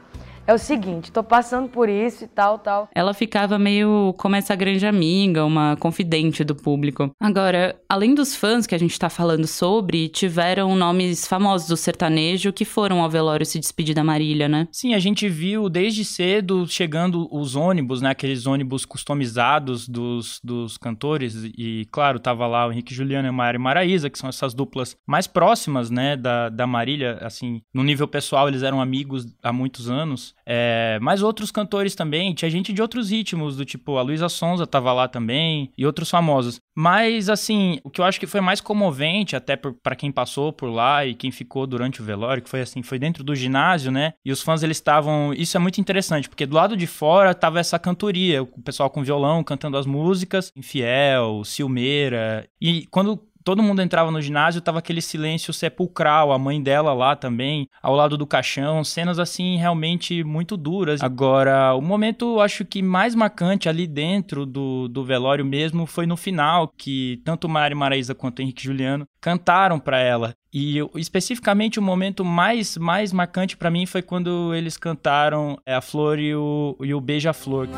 é 0.47 0.53
o 0.53 0.57
seguinte, 0.57 1.11
tô 1.11 1.23
passando 1.23 1.69
por 1.69 1.87
isso 1.87 2.23
e 2.23 2.27
tal, 2.27 2.59
tal. 2.59 2.89
Ela 2.93 3.13
ficava 3.13 3.57
meio 3.57 4.13
como 4.17 4.35
essa 4.35 4.55
grande 4.55 4.85
amiga, 4.85 5.45
uma 5.45 5.75
confidente 5.77 6.43
do 6.43 6.55
público. 6.55 7.11
Agora, 7.19 7.79
além 7.87 8.13
dos 8.13 8.35
fãs 8.35 8.65
que 8.65 8.75
a 8.75 8.77
gente 8.77 8.97
tá 8.97 9.09
falando 9.09 9.47
sobre, 9.47 10.09
tiveram 10.09 10.75
nomes 10.75 11.27
famosos 11.27 11.67
do 11.67 11.77
sertanejo 11.77 12.51
que 12.51 12.65
foram 12.65 13.01
ao 13.01 13.09
velório 13.09 13.45
se 13.45 13.59
despedir 13.59 13.95
da 13.95 14.03
Marília, 14.03 14.49
né? 14.49 14.67
Sim, 14.71 14.93
a 14.93 14.99
gente 14.99 15.29
viu 15.29 15.69
desde 15.69 16.03
cedo 16.03 16.67
chegando 16.67 17.27
os 17.31 17.55
ônibus, 17.55 18.01
né? 18.01 18.09
Aqueles 18.09 18.45
ônibus 18.45 18.85
customizados 18.85 19.87
dos, 19.87 20.39
dos 20.43 20.77
cantores. 20.77 21.35
E, 21.57 21.87
claro, 21.91 22.19
tava 22.19 22.47
lá 22.47 22.67
o 22.67 22.71
Henrique 22.71 22.93
Juliano 22.93 23.27
e 23.27 23.29
a 23.29 23.33
Mari 23.33 23.57
Maraísa, 23.57 24.09
que 24.09 24.17
são 24.17 24.29
essas 24.29 24.53
duplas 24.53 24.95
mais 25.07 25.27
próximas, 25.27 25.89
né? 25.89 26.17
Da, 26.17 26.49
da 26.49 26.67
Marília, 26.67 27.19
assim, 27.21 27.61
no 27.73 27.83
nível 27.83 28.07
pessoal, 28.07 28.47
eles 28.47 28.63
eram 28.63 28.81
amigos 28.81 29.25
há 29.41 29.53
muitos 29.53 29.89
anos. 29.89 30.35
É, 30.45 30.99
mas 31.01 31.21
outros 31.21 31.51
cantores 31.51 31.95
também, 31.95 32.33
tinha 32.33 32.49
gente 32.49 32.73
de 32.73 32.81
outros 32.81 33.09
ritmos, 33.09 33.55
do 33.55 33.65
tipo 33.65 33.97
a 33.97 34.01
Luísa 34.01 34.29
Sonza 34.29 34.65
tava 34.65 34.91
lá 34.93 35.07
também, 35.07 35.71
e 35.77 35.85
outros 35.85 36.09
famosos. 36.09 36.59
Mas, 36.75 37.29
assim, 37.29 37.79
o 37.83 37.89
que 37.89 38.01
eu 38.01 38.05
acho 38.05 38.19
que 38.19 38.27
foi 38.27 38.41
mais 38.41 38.61
comovente, 38.61 39.35
até 39.35 39.55
para 39.55 39.95
quem 39.95 40.11
passou 40.11 40.53
por 40.53 40.69
lá 40.69 41.05
e 41.05 41.13
quem 41.13 41.31
ficou 41.31 41.67
durante 41.67 42.01
o 42.01 42.05
velório, 42.05 42.41
que 42.41 42.49
foi 42.49 42.61
assim, 42.61 42.81
foi 42.81 42.97
dentro 42.97 43.23
do 43.23 43.35
ginásio, 43.35 43.91
né? 43.91 44.13
E 44.25 44.31
os 44.31 44.41
fãs, 44.41 44.63
eles 44.63 44.77
estavam... 44.77 45.33
Isso 45.33 45.57
é 45.57 45.59
muito 45.59 45.79
interessante, 45.79 46.29
porque 46.29 46.45
do 46.45 46.55
lado 46.55 46.77
de 46.77 46.87
fora 46.87 47.35
tava 47.35 47.59
essa 47.59 47.77
cantoria, 47.77 48.43
o 48.43 48.47
pessoal 48.63 48.89
com 48.89 49.03
violão 49.03 49.43
cantando 49.43 49.77
as 49.77 49.85
músicas, 49.85 50.51
Infiel, 50.55 51.43
Silmeira, 51.43 52.47
e 52.59 52.85
quando 52.87 53.21
todo 53.43 53.63
mundo 53.63 53.81
entrava 53.81 54.11
no 54.11 54.21
ginásio, 54.21 54.61
tava 54.61 54.79
aquele 54.79 55.01
silêncio 55.01 55.53
sepulcral, 55.53 56.31
a 56.31 56.39
mãe 56.39 56.61
dela 56.61 56.93
lá 56.93 57.15
também, 57.15 57.67
ao 57.81 57.95
lado 57.95 58.17
do 58.17 58.27
caixão, 58.27 58.83
cenas 58.83 59.19
assim 59.19 59.57
realmente 59.57 60.23
muito 60.23 60.57
duras. 60.57 61.01
Agora, 61.01 61.73
o 61.75 61.81
momento, 61.81 62.39
acho 62.39 62.65
que 62.65 62.81
mais 62.81 63.15
marcante 63.15 63.67
ali 63.67 63.87
dentro 63.87 64.45
do, 64.45 64.87
do 64.87 65.03
velório 65.03 65.45
mesmo 65.45 65.85
foi 65.85 66.05
no 66.05 66.17
final, 66.17 66.71
que 66.77 67.21
tanto 67.23 67.49
Mari 67.49 67.75
Maraísa 67.75 68.15
quanto 68.15 68.41
Henrique 68.41 68.63
Juliano 68.63 69.05
cantaram 69.19 69.79
para 69.79 69.99
ela. 69.99 70.33
E 70.53 70.79
especificamente 70.95 71.79
o 71.79 71.81
momento 71.81 72.25
mais, 72.25 72.77
mais 72.77 73.13
marcante 73.13 73.55
para 73.55 73.71
mim 73.71 73.85
foi 73.85 74.01
quando 74.01 74.53
eles 74.53 74.75
cantaram 74.75 75.57
é, 75.65 75.73
a 75.73 75.81
Flor 75.81 76.19
e 76.19 76.35
o, 76.35 76.75
e 76.81 76.93
o 76.93 76.99
Beija-Flor. 76.99 77.69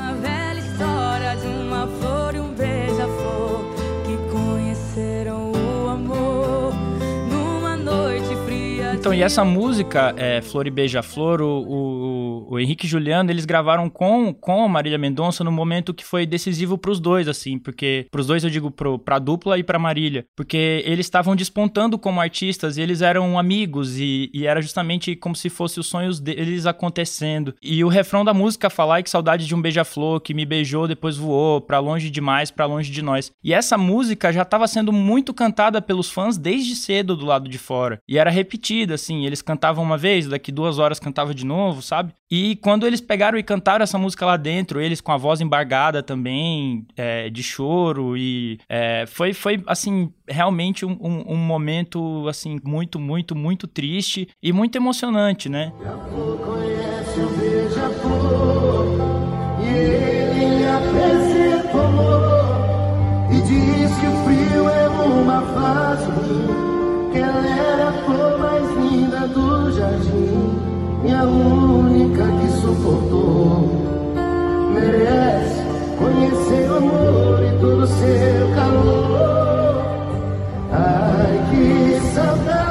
Então, 9.03 9.13
e 9.13 9.21
essa 9.21 9.43
música, 9.43 10.15
é, 10.15 10.41
Flor 10.41 10.65
e 10.65 10.71
Beija-Flor, 10.71 11.41
o, 11.41 11.45
o, 11.45 12.22
o, 12.49 12.59
Henrique 12.59 12.85
e 12.85 12.89
Juliano, 12.89 13.29
eles 13.29 13.45
gravaram 13.45 13.89
com, 13.89 14.33
com 14.33 14.63
a 14.63 14.69
Marília 14.69 14.97
Mendonça 14.97 15.43
no 15.43 15.51
momento 15.51 15.93
que 15.93 16.05
foi 16.05 16.25
decisivo 16.25 16.77
pros 16.77 16.99
dois, 16.99 17.27
assim, 17.27 17.57
porque 17.57 18.07
pros 18.11 18.27
dois 18.27 18.43
eu 18.43 18.49
digo 18.49 18.71
pro, 18.71 18.97
pra 18.97 19.19
dupla 19.19 19.57
e 19.57 19.63
pra 19.63 19.79
Marília, 19.79 20.25
porque 20.35 20.83
eles 20.85 21.05
estavam 21.05 21.35
despontando 21.35 21.97
como 21.97 22.21
artistas 22.21 22.77
e 22.77 22.81
eles 22.81 23.01
eram 23.01 23.37
amigos 23.37 23.97
e, 23.99 24.29
e 24.33 24.45
era 24.45 24.61
justamente 24.61 25.15
como 25.15 25.35
se 25.35 25.49
fosse 25.49 25.79
os 25.79 25.87
sonhos 25.87 26.19
deles 26.19 26.65
acontecendo. 26.65 27.53
E 27.61 27.83
o 27.83 27.87
refrão 27.87 28.23
da 28.23 28.33
música 28.33 28.69
falar 28.69 29.03
que 29.03 29.09
saudade 29.09 29.45
de 29.45 29.55
um 29.55 29.61
beija-flor 29.61 30.19
que 30.21 30.33
me 30.33 30.45
beijou, 30.45 30.87
depois 30.87 31.17
voou, 31.17 31.61
pra 31.61 31.79
longe 31.79 32.09
demais, 32.09 32.51
pra 32.51 32.65
longe 32.65 32.91
de 32.91 33.01
nós. 33.01 33.31
E 33.43 33.53
essa 33.53 33.77
música 33.77 34.31
já 34.31 34.41
estava 34.41 34.67
sendo 34.67 34.91
muito 34.91 35.33
cantada 35.33 35.81
pelos 35.81 36.09
fãs 36.09 36.37
desde 36.37 36.75
cedo 36.75 37.15
do 37.15 37.25
lado 37.25 37.49
de 37.49 37.57
fora. 37.57 37.99
E 38.07 38.17
era 38.17 38.29
repetida, 38.29 38.95
assim, 38.95 39.25
eles 39.25 39.41
cantavam 39.41 39.83
uma 39.83 39.97
vez, 39.97 40.27
daqui 40.27 40.51
duas 40.51 40.79
horas 40.79 40.99
cantava 40.99 41.33
de 41.33 41.45
novo, 41.45 41.81
sabe? 41.81 42.13
E 42.35 42.55
quando 42.55 42.87
eles 42.87 42.99
pegaram 42.99 43.37
e 43.37 43.43
cantaram 43.43 43.83
essa 43.83 43.95
música 43.95 44.25
lá 44.25 44.37
dentro, 44.37 44.81
eles 44.81 44.99
com 44.99 45.11
a 45.11 45.17
voz 45.17 45.39
embargada 45.39 46.01
também, 46.01 46.83
é, 46.97 47.29
de 47.29 47.43
choro, 47.43 48.17
e 48.17 48.59
é, 48.67 49.05
foi, 49.05 49.33
foi, 49.33 49.61
assim, 49.67 50.11
realmente 50.27 50.83
um, 50.83 50.97
um, 50.99 51.33
um, 51.33 51.37
momento, 51.37 52.27
assim, 52.27 52.59
muito, 52.63 52.99
muito, 52.99 53.35
muito 53.35 53.67
triste 53.67 54.27
e 54.41 54.51
muito 54.51 54.75
emocionante, 54.75 55.47
né? 55.47 55.71
Conhece 55.79 57.19
o 57.19 57.29
beija-flor 57.37 58.97
e 59.61 59.67
ele 59.67 60.65
apresentou 60.65 61.83
e 63.29 63.41
diz 63.41 63.95
que 63.99 64.07
o 64.07 64.15
frio 64.23 64.69
é 64.69 64.89
uma 64.89 65.41
fase 65.53 66.11
que 67.11 67.19
ela 67.19 67.47
era 67.47 67.89
a 67.89 67.93
flor 68.05 68.39
mais 68.39 68.65
linda 68.75 69.27
do 69.27 69.71
jardim 69.71 70.72
e 71.05 71.11
a 71.11 71.23
única 71.23 72.23
que 72.39 72.47
suportou 72.61 73.69
merece 74.73 75.61
conhecer 75.97 76.71
o 76.71 76.77
amor 76.77 77.43
e 77.43 77.59
todo 77.59 77.83
o 77.83 77.87
seu 77.87 78.55
calor. 78.55 79.83
Ai 80.71 81.41
que 81.51 81.99
saudade. 82.13 82.53
de 82.53 82.62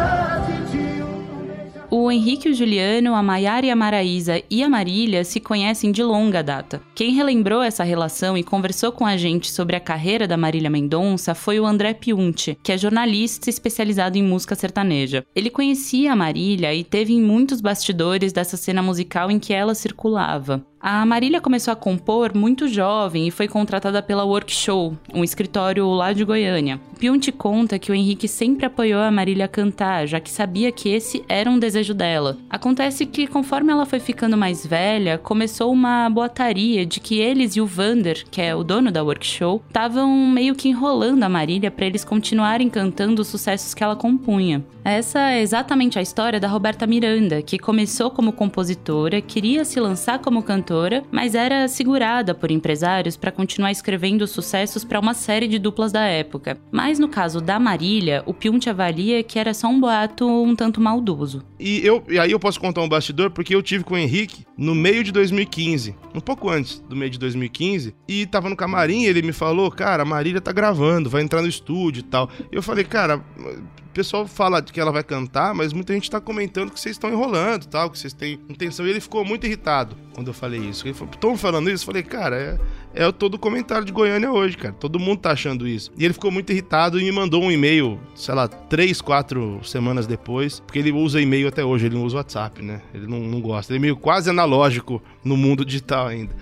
o 1.95 2.11
Henrique 2.11 2.49
o 2.49 2.55
Juliano, 2.55 3.15
a 3.15 3.23
Maiara 3.23 3.67
e 3.67 3.71
a 3.71 3.77
Maraísa 3.77 4.43
e 4.49 4.63
a 4.63 4.69
Marília 4.69 5.25
se 5.25 5.39
conhecem 5.39 5.93
de 5.93 6.03
longa 6.03 6.43
data. 6.43 6.81
Quem 6.95 7.13
relembrou 7.13 7.63
essa 7.63 7.85
relação 7.85 8.35
e 8.35 8.43
conversou 8.43 8.91
com 8.93 9.05
a 9.05 9.15
gente 9.15 9.51
sobre 9.51 9.77
a 9.77 9.81
carreira 9.81 10.27
da 10.27 10.39
Marília 10.39 10.71
Mendonça 10.71 11.35
foi 11.35 11.61
o 11.61 11.67
André 11.67 11.93
Piunti, 11.93 12.57
que 12.63 12.73
é 12.73 12.79
jornalista 12.79 13.51
especializado 13.51 14.17
em 14.17 14.23
música 14.23 14.55
sertaneja. 14.55 15.23
Ele 15.37 15.51
conhecia 15.51 16.15
a 16.15 16.17
Marília 16.17 16.75
e 16.75 16.83
teve 16.83 17.13
em 17.13 17.21
muitos 17.21 17.61
bastidores 17.61 18.33
dessa 18.33 18.57
cena 18.57 18.83
musical 18.83 19.31
em 19.31 19.39
que 19.39 19.53
ela 19.53 19.75
circulava. 19.75 20.65
A 20.85 21.07
Marília 21.07 21.41
começou 21.41 21.71
a 21.71 21.77
compor 21.77 22.35
muito 22.35 22.67
jovem 22.67 23.29
e 23.29 23.31
foi 23.31 23.47
contratada 23.47 24.03
pela 24.03 24.25
Workshow, 24.25 24.99
um 25.15 25.23
escritório 25.23 25.89
lá 25.89 26.13
de 26.13 26.25
Goiânia. 26.25 26.81
Piunti 26.99 27.31
conta 27.31 27.79
que 27.79 27.93
o 27.93 27.95
Henrique 27.95 28.27
sempre 28.27 28.67
apoiou 28.67 29.01
a 29.01 29.11
Marília 29.11 29.45
a 29.45 29.49
cantar, 29.49 30.09
já 30.09 30.19
que 30.19 30.29
sabia 30.29 30.73
que 30.73 30.89
esse 30.89 31.25
era 31.29 31.49
um 31.49 31.59
desejo 31.59 31.95
dela. 31.95 32.37
Acontece 32.51 33.07
que, 33.07 33.29
conforme 33.29 33.71
ela 33.71 33.87
foi 33.87 34.01
ficando 34.01 34.37
mais 34.37 34.67
velha, 34.67 35.19
começou 35.19 35.73
uma 35.73 36.11
boataria 36.11 36.85
de 36.85 36.99
que 36.99 37.21
eles 37.21 37.55
e 37.55 37.61
o 37.61 37.67
Vander, 37.67 38.25
que 38.29 38.41
é 38.41 38.53
o 38.53 38.65
dono 38.65 38.91
da 38.91 39.05
Workshow, 39.05 39.63
estavam 39.69 40.09
meio 40.27 40.57
que 40.57 40.69
enrolando 40.69 41.23
a 41.23 41.29
Marília 41.29 41.71
para 41.71 41.87
eles 41.87 42.05
continuarem 42.05 42.69
cantando 42.69 43.23
os 43.23 43.29
sucessos 43.29 43.73
que 43.73 43.85
ela 43.85 43.95
compunha. 43.95 44.65
Essa 44.85 45.31
é 45.31 45.41
exatamente 45.41 45.97
a 45.97 46.03
história 46.03 46.41
da 46.41 46.49
Roberta 46.49 46.89
Miranda, 46.89 47.41
que 47.41 47.57
começou 47.57 48.11
como 48.11 48.33
compositora, 48.33 49.21
queria 49.21 49.65
se 49.65 49.79
lançar 49.79 50.19
como 50.19 50.43
cantora, 50.43 50.72
mas 51.11 51.35
era 51.35 51.69
segurada 51.69 52.35
por 52.35 52.51
empresários 52.51 53.17
para 53.17 53.31
continuar 53.31 53.71
escrevendo 53.71 54.27
sucessos 54.27 54.85
para 54.85 55.01
uma 55.01 55.15
série 55.15 55.47
de 55.47 55.59
duplas 55.59 55.93
da 55.93 56.05
época. 56.05 56.59
Mas 56.71 56.99
no 56.99 57.09
caso 57.09 57.41
da 57.41 57.59
Marília, 57.59 58.23
o 58.27 58.35
Piunt 58.35 58.67
avalia 58.67 59.23
que 59.23 59.39
era 59.39 59.53
só 59.55 59.69
um 59.69 59.81
boato 59.81 60.27
um 60.27 60.57
tanto 60.57 60.81
maldoso. 60.81 61.43
E, 61.59 61.85
eu, 61.87 62.03
e 62.09 62.19
aí 62.19 62.31
eu 62.31 62.41
posso 62.41 62.61
contar 62.61 62.83
um 62.83 62.89
bastidor, 62.89 63.31
porque 63.31 63.55
eu 63.55 63.63
tive 63.63 63.85
com 63.85 63.95
o 63.95 63.99
Henrique 63.99 64.45
no 64.57 64.75
meio 64.75 65.05
de 65.05 65.13
2015, 65.13 65.95
um 66.15 66.21
pouco 66.21 66.49
antes 66.49 66.81
do 66.89 66.97
meio 66.97 67.11
de 67.11 67.19
2015, 67.19 67.95
e 68.09 68.27
tava 68.27 68.49
no 68.49 68.57
camarim, 68.57 69.05
ele 69.05 69.23
me 69.23 69.33
falou, 69.33 69.71
cara, 69.71 70.03
a 70.03 70.07
Marília 70.07 70.41
tá 70.41 70.53
gravando, 70.53 71.11
vai 71.11 71.23
entrar 71.23 71.43
no 71.43 71.49
estúdio 71.49 72.01
e 72.01 72.05
tal. 72.05 72.29
Eu 72.51 72.63
falei, 72.63 72.85
cara, 72.85 73.25
o 73.93 73.95
pessoal 73.95 74.27
fala 74.27 74.63
que 74.63 74.81
ela 74.81 74.91
vai 74.91 75.03
cantar, 75.03 75.55
mas 75.55 75.75
muita 75.75 75.93
gente 75.93 76.11
tá 76.11 76.19
comentando 76.19 76.71
que 76.71 76.81
vocês 76.81 76.97
estão 76.97 77.11
enrolando 77.11 77.67
tal, 77.67 77.91
que 77.91 77.99
vocês 77.99 78.15
têm 78.15 78.41
intenção. 78.49 78.87
E 78.87 78.91
ele 78.91 79.01
ficou 79.01 79.23
muito 79.23 79.47
irritado 79.47 79.95
quando 80.15 80.29
eu 80.29 80.33
falei 80.33 80.61
isso. 80.61 80.87
Ele 80.87 80.95
falou, 80.95 81.13
estão 81.13 81.37
falando 81.37 81.69
isso? 81.69 81.83
Eu 81.83 81.87
falei, 81.87 82.03
cara, 82.03 82.59
é, 82.95 83.05
é 83.05 83.13
todo 83.13 83.39
comentário 83.39 83.85
de 83.85 83.93
Goiânia 83.93 84.33
hoje, 84.33 84.57
cara. 84.57 84.73
Todo 84.73 84.99
mundo 84.99 85.19
tá 85.21 85.33
achando 85.33 85.69
isso. 85.69 85.93
E 85.99 86.07
ele 86.07 86.15
ficou 86.15 86.31
muito 86.31 86.51
irritado 86.51 86.99
e 86.99 87.05
me 87.05 87.13
mandou 87.13 87.43
um 87.43 87.53
e-mail, 87.53 88.01
sei 88.15 88.35
lá, 88.35 88.49
três, 88.49 89.03
quatro 89.03 89.61
semanas 89.63 90.07
depois, 90.07 90.59
porque 90.59 90.79
ele 90.79 90.91
usa 90.91 91.21
e-mail 91.21 91.49
até 91.49 91.63
hoje, 91.63 91.85
ele 91.85 91.95
não 91.95 92.05
usa 92.05 92.17
WhatsApp, 92.17 92.63
né? 92.63 92.81
Ele 92.95 93.07
não, 93.07 93.21
não 93.21 93.43
gosta. 93.43 93.75
Ele 93.75 93.79
é 93.79 93.83
meio 93.83 93.97
quase 93.97 94.31
analógico 94.31 95.03
no 95.23 95.37
mundo 95.37 95.67
digital 95.67 96.07
ainda. 96.07 96.35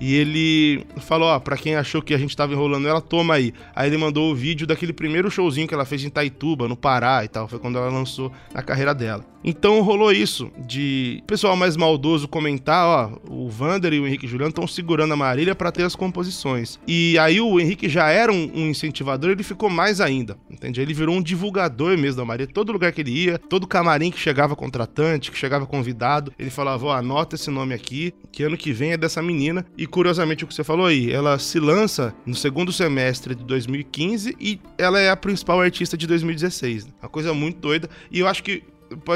E 0.00 0.14
ele 0.14 0.84
falou, 0.98 1.28
ó, 1.28 1.38
pra 1.38 1.56
quem 1.56 1.74
achou 1.74 2.02
que 2.02 2.14
a 2.14 2.18
gente 2.18 2.36
tava 2.36 2.52
enrolando 2.52 2.88
ela, 2.88 3.00
toma 3.00 3.34
aí. 3.34 3.52
Aí 3.74 3.88
ele 3.88 3.96
mandou 3.96 4.30
o 4.30 4.34
vídeo 4.34 4.66
daquele 4.66 4.92
primeiro 4.92 5.30
showzinho 5.30 5.66
que 5.66 5.74
ela 5.74 5.84
fez 5.84 6.04
em 6.04 6.10
Taituba, 6.10 6.68
no 6.68 6.76
Pará 6.76 7.24
e 7.24 7.28
tal. 7.28 7.48
Foi 7.48 7.58
quando 7.58 7.78
ela 7.78 7.90
lançou 7.90 8.30
a 8.54 8.62
carreira 8.62 8.94
dela. 8.94 9.24
Então 9.46 9.80
rolou 9.80 10.10
isso, 10.10 10.50
de 10.58 11.22
pessoal 11.24 11.54
mais 11.54 11.76
maldoso 11.76 12.26
comentar, 12.26 12.84
ó, 12.84 13.18
o 13.30 13.48
Vander 13.48 13.92
e 13.92 14.00
o 14.00 14.06
Henrique 14.06 14.26
Juliano 14.26 14.48
estão 14.48 14.66
segurando 14.66 15.12
a 15.12 15.16
Marília 15.16 15.54
para 15.54 15.70
ter 15.70 15.84
as 15.84 15.94
composições. 15.94 16.80
E 16.84 17.16
aí 17.16 17.40
o 17.40 17.60
Henrique 17.60 17.88
já 17.88 18.08
era 18.08 18.32
um, 18.32 18.50
um, 18.52 18.68
incentivador, 18.68 19.30
ele 19.30 19.44
ficou 19.44 19.70
mais 19.70 20.00
ainda, 20.00 20.36
entende? 20.50 20.80
Ele 20.80 20.92
virou 20.92 21.14
um 21.14 21.22
divulgador 21.22 21.96
mesmo 21.96 22.16
da 22.16 22.24
Marília. 22.24 22.52
Todo 22.52 22.72
lugar 22.72 22.90
que 22.90 23.00
ele 23.00 23.12
ia, 23.12 23.38
todo 23.38 23.68
camarim 23.68 24.10
que 24.10 24.18
chegava 24.18 24.56
contratante, 24.56 25.30
que 25.30 25.38
chegava 25.38 25.64
convidado, 25.64 26.32
ele 26.36 26.50
falava, 26.50 26.86
ó, 26.86 26.92
anota 26.92 27.36
esse 27.36 27.48
nome 27.48 27.72
aqui, 27.72 28.12
que 28.32 28.42
ano 28.42 28.56
que 28.56 28.72
vem 28.72 28.94
é 28.94 28.96
dessa 28.96 29.22
menina. 29.22 29.64
E 29.78 29.85
curiosamente 29.86 30.44
o 30.44 30.46
que 30.46 30.54
você 30.54 30.64
falou 30.64 30.86
aí, 30.86 31.12
ela 31.12 31.38
se 31.38 31.58
lança 31.58 32.14
no 32.24 32.34
segundo 32.34 32.72
semestre 32.72 33.34
de 33.34 33.44
2015 33.44 34.36
e 34.40 34.60
ela 34.78 34.98
é 34.98 35.10
a 35.10 35.16
principal 35.16 35.60
artista 35.60 35.96
de 35.96 36.06
2016. 36.06 36.88
Uma 37.00 37.08
coisa 37.08 37.32
muito 37.32 37.60
doida. 37.60 37.88
E 38.10 38.20
eu 38.20 38.26
acho 38.26 38.42
que 38.42 38.62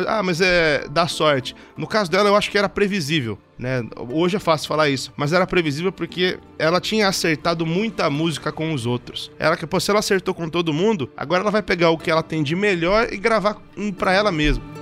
ah, 0.07 0.23
mas 0.23 0.41
é 0.41 0.89
da 0.89 1.07
sorte. 1.07 1.55
No 1.77 1.87
caso 1.87 2.11
dela, 2.11 2.29
eu 2.29 2.37
acho 2.37 2.51
que 2.51 2.59
era 2.59 2.69
previsível, 2.69 3.39
né? 3.59 3.83
Hoje 4.13 4.37
é 4.37 4.41
fácil 4.41 4.69
falar 4.69 4.89
isso, 4.89 5.13
mas 5.17 5.33
era 5.33 5.47
previsível 5.47 5.93
porque 5.93 6.39
ela 6.59 6.81
tinha 6.81 7.09
acertado 7.09 7.65
muita 7.65 8.11
música 8.11 8.51
com 8.51 8.73
os 8.73 8.87
outros. 8.87 9.31
Ela 9.39 9.57
que, 9.57 9.67
pô, 9.67 9.79
se 9.79 9.91
ela 9.91 10.01
acertou 10.01 10.35
com 10.35 10.49
todo 10.49 10.73
mundo, 10.73 11.11
agora 11.17 11.43
ela 11.43 11.51
vai 11.51 11.63
pegar 11.63 11.91
o 11.91 11.99
que 11.99 12.11
ela 12.11 12.23
tem 12.23 12.43
de 12.43 12.57
melhor 12.57 13.13
e 13.13 13.17
gravar 13.17 13.59
um 13.77 13.93
para 13.93 14.13
ela 14.13 14.33
mesma. 14.33 14.80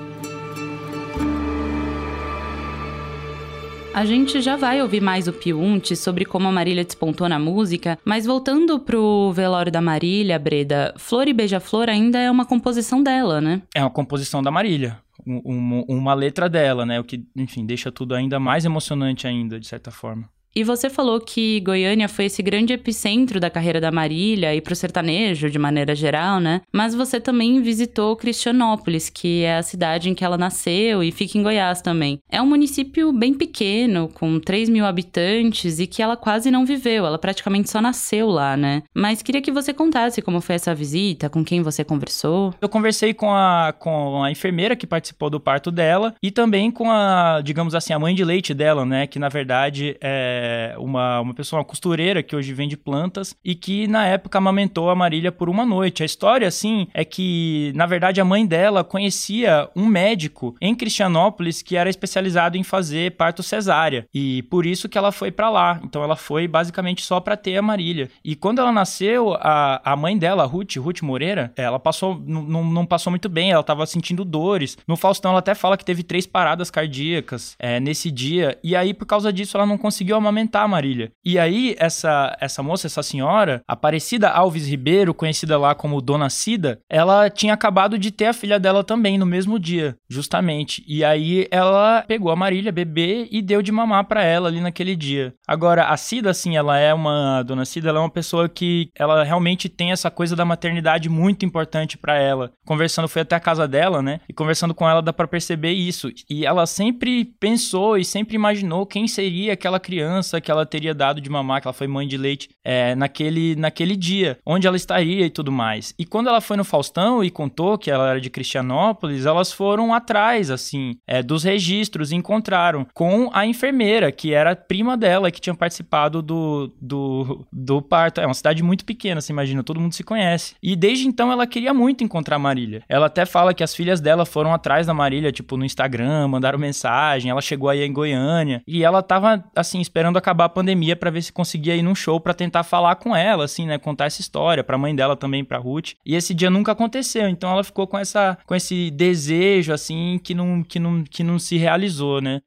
A 3.98 4.04
gente 4.04 4.40
já 4.40 4.54
vai 4.54 4.80
ouvir 4.80 5.00
mais 5.00 5.26
o 5.26 5.32
Piunte 5.32 5.96
sobre 5.96 6.24
como 6.24 6.46
a 6.46 6.52
Marília 6.52 6.84
despontou 6.84 7.28
na 7.28 7.36
música, 7.36 7.98
mas 8.04 8.24
voltando 8.24 8.78
pro 8.78 9.32
velório 9.32 9.72
da 9.72 9.80
Marília, 9.80 10.38
Breda, 10.38 10.94
Flor 10.96 11.26
e 11.26 11.32
Beija-Flor 11.32 11.88
ainda 11.88 12.16
é 12.16 12.30
uma 12.30 12.46
composição 12.46 13.02
dela, 13.02 13.40
né? 13.40 13.60
É 13.74 13.80
uma 13.80 13.90
composição 13.90 14.40
da 14.40 14.52
Marília. 14.52 15.00
Um, 15.26 15.84
uma 15.88 16.14
letra 16.14 16.48
dela, 16.48 16.86
né? 16.86 17.00
O 17.00 17.02
que, 17.02 17.26
enfim, 17.34 17.66
deixa 17.66 17.90
tudo 17.90 18.14
ainda 18.14 18.38
mais 18.38 18.64
emocionante 18.64 19.26
ainda, 19.26 19.58
de 19.58 19.66
certa 19.66 19.90
forma. 19.90 20.30
E 20.54 20.64
você 20.64 20.90
falou 20.90 21.20
que 21.20 21.60
Goiânia 21.60 22.08
foi 22.08 22.24
esse 22.24 22.42
grande 22.42 22.72
epicentro 22.72 23.38
da 23.38 23.50
carreira 23.50 23.80
da 23.80 23.90
Marília 23.90 24.54
e 24.54 24.60
pro 24.60 24.74
sertanejo 24.74 25.50
de 25.50 25.58
maneira 25.58 25.94
geral, 25.94 26.40
né? 26.40 26.62
Mas 26.72 26.94
você 26.94 27.20
também 27.20 27.60
visitou 27.60 28.16
Cristianópolis, 28.16 29.08
que 29.08 29.42
é 29.44 29.56
a 29.56 29.62
cidade 29.62 30.08
em 30.08 30.14
que 30.14 30.24
ela 30.24 30.38
nasceu 30.38 31.02
e 31.02 31.12
fica 31.12 31.38
em 31.38 31.42
Goiás 31.42 31.80
também. 31.80 32.18
É 32.30 32.42
um 32.42 32.46
município 32.46 33.12
bem 33.12 33.34
pequeno, 33.34 34.08
com 34.08 34.40
3 34.40 34.68
mil 34.68 34.84
habitantes 34.84 35.78
e 35.78 35.86
que 35.86 36.02
ela 36.02 36.16
quase 36.16 36.50
não 36.50 36.64
viveu, 36.64 37.06
ela 37.06 37.18
praticamente 37.18 37.70
só 37.70 37.80
nasceu 37.80 38.28
lá, 38.28 38.56
né? 38.56 38.82
Mas 38.94 39.22
queria 39.22 39.42
que 39.42 39.52
você 39.52 39.72
contasse 39.72 40.22
como 40.22 40.40
foi 40.40 40.56
essa 40.56 40.74
visita, 40.74 41.28
com 41.28 41.44
quem 41.44 41.62
você 41.62 41.84
conversou. 41.84 42.54
Eu 42.60 42.68
conversei 42.68 43.14
com 43.14 43.32
a, 43.32 43.72
com 43.78 44.22
a 44.22 44.30
enfermeira 44.30 44.74
que 44.74 44.86
participou 44.86 45.30
do 45.30 45.38
parto 45.38 45.70
dela 45.70 46.14
e 46.22 46.30
também 46.30 46.70
com 46.70 46.90
a, 46.90 47.40
digamos 47.44 47.74
assim, 47.74 47.92
a 47.92 47.98
mãe 47.98 48.14
de 48.14 48.24
leite 48.24 48.54
dela, 48.54 48.84
né? 48.84 49.06
Que 49.06 49.18
na 49.18 49.28
verdade 49.28 49.96
é 50.00 50.38
é 50.38 50.75
uma, 50.78 51.21
uma 51.21 51.35
pessoa, 51.35 51.59
uma 51.59 51.64
costureira 51.64 52.23
que 52.23 52.37
hoje 52.37 52.52
vende 52.52 52.76
plantas 52.76 53.35
e 53.45 53.54
que 53.54 53.87
na 53.88 54.07
época 54.07 54.38
amamentou 54.38 54.90
a 54.90 54.95
Marília 54.95 55.33
por 55.33 55.49
uma 55.49 55.64
noite. 55.64 56.02
A 56.02 56.07
história, 56.07 56.47
assim, 56.47 56.87
é 56.95 57.04
que, 57.04 57.73
na 57.75 57.87
verdade, 57.87 58.21
a 58.21 58.25
mãe 58.25 58.47
dela 58.47 58.85
conhecia 58.85 59.68
um 59.75 59.87
médico 59.87 60.54
em 60.61 60.75
Cristianópolis 60.75 61.62
que 61.62 61.76
era 61.76 61.90
especializado 61.90 62.57
em 62.57 62.62
fazer 62.62 63.12
parto 63.12 63.42
cesárea 63.42 64.07
e 64.14 64.42
por 64.45 64.66
isso 64.66 64.88
que 64.88 64.97
ela 64.97 65.12
foi 65.12 65.30
para 65.30 65.50
lá. 65.50 65.80
Então 65.85 66.02
ela 66.02 66.16
foi 66.16 66.47
basicamente 66.47 67.02
só 67.02 67.21
para 67.21 67.37
ter 67.37 67.57
a 67.57 67.62
Marília. 67.62 68.11
E 68.25 68.35
quando 68.35 68.61
ela 68.61 68.73
nasceu, 68.73 69.35
a, 69.35 69.80
a 69.92 69.97
mãe 69.97 70.16
dela, 70.16 70.45
Ruth, 70.45 70.76
Ruth 70.76 71.02
Moreira, 71.02 71.52
ela 71.57 71.78
passou, 71.78 72.21
não, 72.26 72.64
não 72.64 72.87
passou 72.87 73.11
muito 73.11 73.28
bem, 73.28 73.50
ela 73.50 73.62
tava 73.62 73.87
sentindo 73.87 74.25
dores. 74.25 74.76
No 74.87 74.97
Faustão 74.97 75.30
ela 75.30 75.40
até 75.40 75.54
fala 75.54 75.76
que 75.76 75.85
teve 75.85 76.02
três 76.02 76.26
paradas 76.26 76.71
cardíacas 76.71 77.57
é, 77.59 77.80
nesse 77.80 78.11
dia. 78.11 78.59
E 78.62 78.76
aí, 78.76 78.95
por 78.95 79.07
causa 79.07 79.33
disso, 79.33 79.57
ela 79.57 79.66
não 79.66 79.78
conseguiu 79.78 80.16
amamentar 80.16 80.27
a 80.28 80.68
Marília. 80.68 81.11
E 81.25 81.38
aí, 81.38 81.75
essa, 81.78 82.37
essa 82.40 82.62
moça, 82.62 82.87
essa 82.87 83.02
senhora, 83.02 83.62
Aparecida 83.66 84.28
Alves 84.28 84.66
Ribeiro, 84.66 85.14
conhecida 85.14 85.58
lá 85.58 85.75
como 85.75 86.00
Dona 86.00 86.30
Cida, 86.30 86.80
ela 86.88 87.30
tinha 87.30 87.54
acabado 87.54 87.99
de 87.99 88.11
ter 88.11 88.26
a 88.26 88.32
filha 88.32 88.58
dela 88.58 88.85
também 88.85 89.18
no 89.18 89.26
mesmo 89.26 89.58
dia, 89.58 89.97
justamente. 90.08 90.85
E 90.87 91.04
aí 91.04 91.47
ela 91.50 92.04
pegou 92.06 92.30
a 92.30 92.37
Marília, 92.37 92.73
bebê, 92.73 93.28
e 93.30 93.42
deu 93.42 93.62
de 93.62 93.73
mamar 93.73 94.04
para 94.04 94.23
ela 94.23 94.49
ali 94.49 94.61
naquele 94.61 94.94
dia. 94.94 95.35
Agora, 95.47 95.87
a 95.88 95.97
Cida, 95.97 96.30
assim, 96.30 96.56
ela 96.56 96.78
é 96.78 96.92
uma. 96.92 97.42
Dona 97.42 97.64
Cida, 97.64 97.88
ela 97.88 97.99
é 97.99 98.02
uma 98.02 98.11
pessoa 98.11 98.49
que 98.49 98.90
ela 98.94 99.25
realmente 99.25 99.68
tem 99.68 99.92
essa 99.92 100.11
coisa 100.11 100.35
da 100.35 100.44
maternidade 100.44 101.08
muito 101.08 101.44
importante 101.44 101.97
para 101.97 102.16
ela. 102.16 102.52
Conversando, 102.66 103.08
fui 103.08 103.23
até 103.23 103.37
a 103.37 103.40
casa 103.40 103.66
dela, 103.66 104.02
né? 104.02 104.20
E 104.28 104.32
conversando 104.32 104.75
com 104.75 104.88
ela 104.88 105.02
dá 105.02 105.12
para 105.12 105.28
perceber 105.28 105.73
isso. 105.73 106.11
E 106.28 106.44
ela 106.44 106.66
sempre 106.66 107.25
pensou 107.38 107.97
e 107.97 108.04
sempre 108.04 108.35
imaginou 108.35 108.87
quem 108.87 109.06
seria 109.06 109.52
aquela 109.52 109.80
criança 109.80 110.17
que 110.40 110.50
ela 110.50 110.66
teria 110.66 110.94
dado 110.94 111.20
de 111.20 111.30
mamar, 111.30 111.60
que 111.60 111.68
ela 111.68 111.72
foi 111.72 111.87
mãe 111.87 112.06
de 112.06 112.16
leite 112.16 112.48
é, 112.64 112.94
naquele, 112.94 113.56
naquele 113.56 113.96
dia, 113.96 114.38
onde 114.44 114.66
ela 114.66 114.76
estaria 114.76 115.26
e 115.26 115.30
tudo 115.30 115.50
mais. 115.50 115.94
E 115.98 116.04
quando 116.04 116.28
ela 116.28 116.40
foi 116.40 116.56
no 116.56 116.64
Faustão 116.64 117.22
e 117.22 117.30
contou 117.30 117.78
que 117.78 117.90
ela 117.90 118.10
era 118.10 118.20
de 118.20 118.30
Cristianópolis, 118.30 119.26
elas 119.26 119.52
foram 119.52 119.92
atrás, 119.94 120.50
assim, 120.50 120.96
é, 121.06 121.22
dos 121.22 121.44
registros 121.44 122.12
e 122.12 122.16
encontraram 122.16 122.87
com 122.94 123.30
a 123.32 123.46
enfermeira, 123.46 124.10
que 124.10 124.32
era 124.32 124.56
prima 124.56 124.96
dela, 124.96 125.30
que 125.30 125.40
tinha 125.40 125.54
participado 125.54 126.22
do, 126.22 126.72
do, 126.80 127.46
do 127.52 127.82
parto. 127.82 128.20
É 128.20 128.26
uma 128.26 128.34
cidade 128.34 128.62
muito 128.62 128.84
pequena, 128.84 129.20
você 129.20 129.32
imagina, 129.32 129.62
todo 129.62 129.80
mundo 129.80 129.94
se 129.94 130.04
conhece. 130.04 130.54
E 130.62 130.75
desde 130.75 131.06
então 131.06 131.30
ela 131.30 131.46
queria 131.46 131.75
muito 131.75 132.04
encontrar 132.04 132.37
a 132.37 132.38
Marília. 132.38 132.82
Ela 132.88 133.06
até 133.06 133.26
fala 133.26 133.54
que 133.54 133.62
as 133.62 133.75
filhas 133.75 134.00
dela 134.00 134.25
foram 134.25 134.52
atrás 134.52 134.87
da 134.87 134.94
Marília, 134.94 135.32
tipo, 135.32 135.56
no 135.56 135.64
Instagram, 135.64 136.28
mandaram 136.28 136.58
mensagem, 136.58 137.30
ela 137.30 137.40
chegou 137.40 137.68
aí 137.68 137.82
em 137.82 137.92
Goiânia, 137.92 138.62
e 138.66 138.84
ela 138.84 139.02
tava, 139.02 139.44
assim, 139.54 139.80
esperando 139.80 140.07
acabar 140.16 140.46
a 140.46 140.48
pandemia 140.48 140.96
para 140.96 141.10
ver 141.10 141.22
se 141.22 141.32
conseguia 141.32 141.76
ir 141.76 141.82
num 141.82 141.94
show 141.94 142.18
para 142.18 142.32
tentar 142.32 142.62
falar 142.62 142.96
com 142.96 143.14
ela, 143.14 143.44
assim, 143.44 143.66
né, 143.66 143.76
contar 143.76 144.06
essa 144.06 144.20
história 144.20 144.64
pra 144.64 144.78
mãe 144.78 144.94
dela 144.94 145.16
também, 145.16 145.44
pra 145.44 145.58
Ruth. 145.58 145.92
E 146.06 146.14
esse 146.14 146.32
dia 146.32 146.48
nunca 146.48 146.72
aconteceu, 146.72 147.28
então 147.28 147.50
ela 147.50 147.64
ficou 147.64 147.86
com 147.86 147.98
essa 147.98 148.38
com 148.46 148.54
esse 148.54 148.90
desejo 148.90 149.72
assim 149.72 150.18
que 150.22 150.34
não 150.34 150.62
que 150.62 150.78
não 150.78 151.04
que 151.04 151.22
não 151.22 151.38
se 151.38 151.56
realizou, 151.56 152.20
né? 152.20 152.40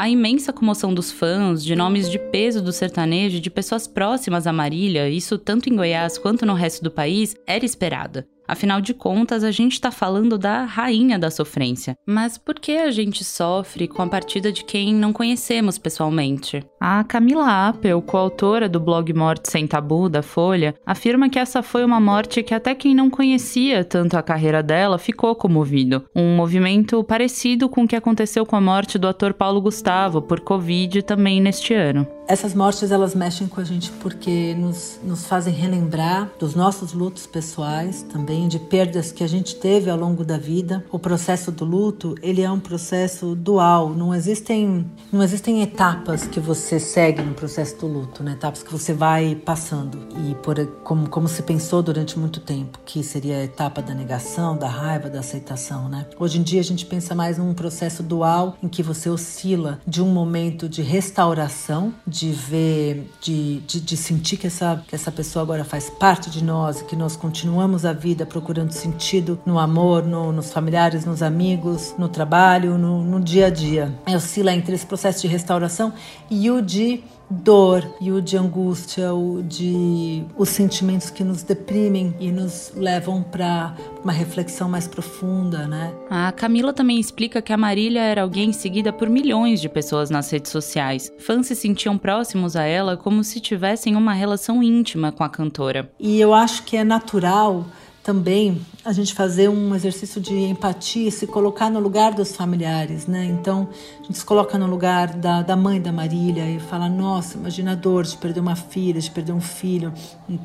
A 0.00 0.08
imensa 0.08 0.50
comoção 0.50 0.94
dos 0.94 1.12
fãs, 1.12 1.62
de 1.62 1.76
nomes 1.76 2.10
de 2.10 2.18
peso 2.18 2.62
do 2.62 2.72
sertanejo, 2.72 3.38
de 3.38 3.50
pessoas 3.50 3.86
próximas 3.86 4.46
à 4.46 4.52
Marília, 4.52 5.10
isso 5.10 5.36
tanto 5.36 5.68
em 5.68 5.76
Goiás 5.76 6.16
quanto 6.16 6.46
no 6.46 6.54
resto 6.54 6.82
do 6.82 6.90
país, 6.90 7.36
era 7.46 7.66
esperada. 7.66 8.26
Afinal 8.50 8.80
de 8.80 8.92
contas, 8.92 9.44
a 9.44 9.52
gente 9.52 9.74
está 9.74 9.92
falando 9.92 10.36
da 10.36 10.64
rainha 10.64 11.16
da 11.16 11.30
sofrência. 11.30 11.96
Mas 12.04 12.36
por 12.36 12.58
que 12.58 12.72
a 12.72 12.90
gente 12.90 13.22
sofre 13.22 13.86
com 13.86 14.02
a 14.02 14.08
partida 14.08 14.50
de 14.50 14.64
quem 14.64 14.92
não 14.92 15.12
conhecemos 15.12 15.78
pessoalmente? 15.78 16.60
A 16.82 17.04
Camila 17.04 17.68
Appel, 17.68 18.00
coautora 18.00 18.66
do 18.66 18.80
blog 18.80 19.12
Morte 19.12 19.50
Sem 19.50 19.66
Tabu 19.66 20.08
da 20.08 20.22
Folha, 20.22 20.74
afirma 20.86 21.28
que 21.28 21.38
essa 21.38 21.62
foi 21.62 21.84
uma 21.84 22.00
morte 22.00 22.42
que 22.42 22.54
até 22.54 22.74
quem 22.74 22.94
não 22.94 23.10
conhecia 23.10 23.84
tanto 23.84 24.16
a 24.16 24.22
carreira 24.22 24.62
dela 24.62 24.98
ficou 24.98 25.34
comovido. 25.34 26.02
Um 26.16 26.34
movimento 26.34 27.04
parecido 27.04 27.68
com 27.68 27.84
o 27.84 27.86
que 27.86 27.94
aconteceu 27.94 28.46
com 28.46 28.56
a 28.56 28.62
morte 28.62 28.96
do 28.96 29.06
ator 29.06 29.34
Paulo 29.34 29.60
Gustavo 29.60 30.22
por 30.22 30.40
Covid 30.40 31.02
também 31.02 31.38
neste 31.38 31.74
ano. 31.74 32.06
Essas 32.26 32.54
mortes 32.54 32.92
elas 32.92 33.14
mexem 33.14 33.48
com 33.48 33.60
a 33.60 33.64
gente 33.64 33.90
porque 34.00 34.54
nos, 34.54 35.00
nos 35.02 35.26
fazem 35.26 35.52
relembrar 35.52 36.30
dos 36.38 36.54
nossos 36.54 36.92
lutos 36.92 37.26
pessoais, 37.26 38.04
também 38.04 38.46
de 38.46 38.58
perdas 38.58 39.10
que 39.10 39.24
a 39.24 39.26
gente 39.26 39.56
teve 39.56 39.90
ao 39.90 39.98
longo 39.98 40.24
da 40.24 40.38
vida. 40.38 40.82
O 40.92 40.98
processo 40.98 41.50
do 41.50 41.64
luto 41.64 42.14
ele 42.22 42.40
é 42.40 42.50
um 42.50 42.60
processo 42.60 43.34
dual. 43.34 43.90
Não 43.90 44.14
existem 44.14 44.86
não 45.12 45.22
existem 45.24 45.60
etapas 45.60 46.24
que 46.24 46.38
você 46.38 46.69
segue 46.78 47.22
no 47.22 47.34
processo 47.34 47.76
do 47.78 47.86
luto, 47.86 48.22
né? 48.22 48.32
Etapas 48.32 48.62
que 48.62 48.72
você 48.72 48.92
vai 48.92 49.34
passando 49.34 49.98
e 50.28 50.34
por 50.36 50.64
como 50.84 51.08
como 51.08 51.28
se 51.28 51.42
pensou 51.42 51.82
durante 51.82 52.18
muito 52.18 52.40
tempo 52.40 52.78
que 52.84 53.02
seria 53.02 53.38
a 53.38 53.44
etapa 53.44 53.82
da 53.82 53.94
negação, 53.94 54.56
da 54.56 54.68
raiva, 54.68 55.08
da 55.08 55.20
aceitação, 55.20 55.88
né? 55.88 56.06
Hoje 56.18 56.38
em 56.38 56.42
dia 56.42 56.60
a 56.60 56.64
gente 56.64 56.86
pensa 56.86 57.14
mais 57.14 57.38
num 57.38 57.54
processo 57.54 58.02
dual 58.02 58.56
em 58.62 58.68
que 58.68 58.82
você 58.82 59.08
oscila 59.08 59.80
de 59.86 60.02
um 60.02 60.08
momento 60.08 60.68
de 60.68 60.82
restauração 60.82 61.92
de 62.06 62.30
ver, 62.32 63.10
de, 63.20 63.60
de, 63.60 63.80
de, 63.80 63.96
sentir 63.96 64.36
que 64.36 64.46
essa, 64.46 64.82
que 64.86 64.94
essa 64.94 65.10
pessoa 65.10 65.42
agora 65.42 65.64
faz 65.64 65.88
parte 65.88 66.30
de 66.30 66.42
nós 66.42 66.80
e 66.80 66.84
que 66.84 66.96
nós 66.96 67.16
continuamos 67.16 67.84
a 67.84 67.92
vida 67.92 68.26
procurando 68.26 68.72
sentido 68.72 69.40
no 69.46 69.58
amor, 69.58 70.04
no, 70.04 70.32
nos 70.32 70.52
familiares, 70.52 71.04
nos 71.04 71.22
amigos, 71.22 71.94
no 71.98 72.08
trabalho, 72.08 72.76
no, 72.76 73.02
no 73.02 73.20
dia 73.20 73.46
a 73.46 73.50
dia. 73.50 73.92
Oscila 74.06 74.52
entre 74.52 74.74
esse 74.74 74.86
processo 74.86 75.22
de 75.22 75.28
restauração 75.28 75.92
e 76.30 76.50
o 76.50 76.59
de 76.60 77.02
dor 77.30 77.86
e 78.00 78.10
o 78.10 78.20
de 78.20 78.36
angústia, 78.36 79.14
o 79.14 79.40
de 79.42 80.24
os 80.36 80.48
sentimentos 80.48 81.10
que 81.10 81.22
nos 81.22 81.44
deprimem 81.44 82.14
e 82.18 82.32
nos 82.32 82.72
levam 82.74 83.22
para 83.22 83.74
uma 84.02 84.12
reflexão 84.12 84.68
mais 84.68 84.88
profunda, 84.88 85.66
né? 85.68 85.94
A 86.10 86.32
Camila 86.32 86.72
também 86.72 86.98
explica 86.98 87.40
que 87.40 87.52
a 87.52 87.56
Marília 87.56 88.00
era 88.00 88.22
alguém 88.22 88.52
seguida 88.52 88.92
por 88.92 89.08
milhões 89.08 89.60
de 89.60 89.68
pessoas 89.68 90.10
nas 90.10 90.28
redes 90.30 90.50
sociais. 90.50 91.12
Fãs 91.18 91.46
se 91.46 91.54
sentiam 91.54 91.96
próximos 91.96 92.56
a 92.56 92.64
ela 92.64 92.96
como 92.96 93.22
se 93.22 93.38
tivessem 93.38 93.94
uma 93.94 94.12
relação 94.12 94.60
íntima 94.62 95.12
com 95.12 95.22
a 95.22 95.28
cantora. 95.28 95.90
E 96.00 96.20
eu 96.20 96.34
acho 96.34 96.64
que 96.64 96.76
é 96.76 96.82
natural 96.82 97.64
também 98.10 98.60
a 98.84 98.92
gente 98.92 99.14
fazer 99.14 99.48
um 99.48 99.72
exercício 99.72 100.20
de 100.20 100.34
empatia, 100.34 101.12
se 101.12 101.28
colocar 101.28 101.70
no 101.70 101.78
lugar 101.78 102.12
dos 102.12 102.34
familiares, 102.34 103.06
né? 103.06 103.24
Então, 103.24 103.68
a 104.00 104.02
gente 104.02 104.18
se 104.18 104.24
coloca 104.24 104.58
no 104.58 104.66
lugar 104.66 105.14
da, 105.14 105.42
da 105.42 105.54
mãe 105.54 105.80
da 105.80 105.92
Marília 105.92 106.44
e 106.50 106.58
fala: 106.58 106.88
Nossa, 106.88 107.38
imagina 107.38 107.70
a 107.70 107.74
dor 107.76 108.02
de 108.02 108.16
perder 108.16 108.40
uma 108.40 108.56
filha, 108.56 109.00
de 109.00 109.08
perder 109.08 109.30
um 109.30 109.40
filho, 109.40 109.92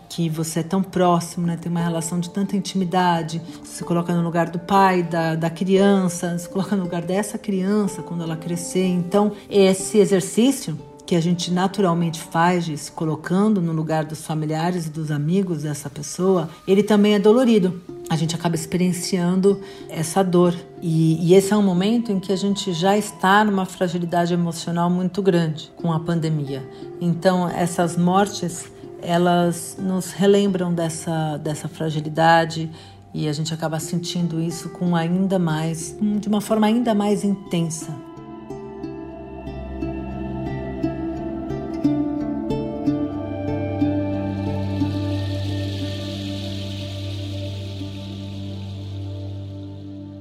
que 0.08 0.30
você 0.30 0.60
é 0.60 0.64
tão 0.64 0.84
próximo, 0.84 1.48
né? 1.48 1.58
Tem 1.60 1.72
uma 1.72 1.82
relação 1.82 2.20
de 2.20 2.30
tanta 2.30 2.56
intimidade. 2.56 3.42
Se 3.64 3.84
coloca 3.84 4.14
no 4.14 4.22
lugar 4.22 4.52
do 4.52 4.60
pai, 4.60 5.02
da, 5.02 5.34
da 5.34 5.50
criança, 5.50 6.38
se 6.38 6.48
coloca 6.48 6.76
no 6.76 6.84
lugar 6.84 7.02
dessa 7.02 7.40
criança 7.40 8.04
quando 8.04 8.22
ela 8.22 8.38
crescer. 8.38 8.86
Então, 8.86 9.32
esse 9.50 9.98
exercício 9.98 10.78
que 11.06 11.16
a 11.16 11.22
gente 11.22 11.52
naturalmente 11.52 12.20
faz, 12.20 12.66
se 12.66 12.92
colocando 12.92 13.62
no 13.62 13.72
lugar 13.72 14.06
dos 14.06 14.26
familiares 14.26 14.88
e 14.88 14.90
dos 14.90 15.12
amigos 15.12 15.62
dessa 15.62 15.90
pessoa, 15.90 16.50
ele 16.68 16.82
também 16.82 17.14
é 17.14 17.20
dolorido. 17.20 17.80
A 18.10 18.16
gente 18.16 18.36
acaba 18.36 18.56
experienciando 18.56 19.62
essa 19.88 20.24
dor. 20.24 20.56
E, 20.82 21.18
e, 21.28 21.34
esse 21.36 21.54
é 21.54 21.58
um 21.58 21.62
momento 21.62 22.12
em 22.12 22.20
que 22.20 22.32
a 22.32 22.36
gente 22.36 22.74
já 22.74 22.98
está 22.98 23.44
numa 23.44 23.66
fragilidade 23.66 24.34
emocional 24.34 24.90
muito 24.90 25.22
grande 25.22 25.72
com 25.76 25.92
a 25.94 26.00
pandemia. 26.00 26.68
Então, 27.00 27.48
essas 27.50 27.96
mortes, 27.96 28.66
elas 29.02 29.78
nos 29.80 30.12
relembram 30.12 30.74
dessa, 30.74 31.38
dessa 31.38 31.68
fragilidade 31.68 32.70
e 33.14 33.28
a 33.28 33.34
gente 33.34 33.54
acaba 33.54 33.80
sentindo 33.80 34.42
isso 34.42 34.70
com 34.70 34.96
ainda 34.96 35.40
mais, 35.40 35.96
de 36.20 36.28
uma 36.28 36.42
forma 36.42 36.68
ainda 36.68 36.94
mais 36.94 37.24
intensa. 37.24 38.15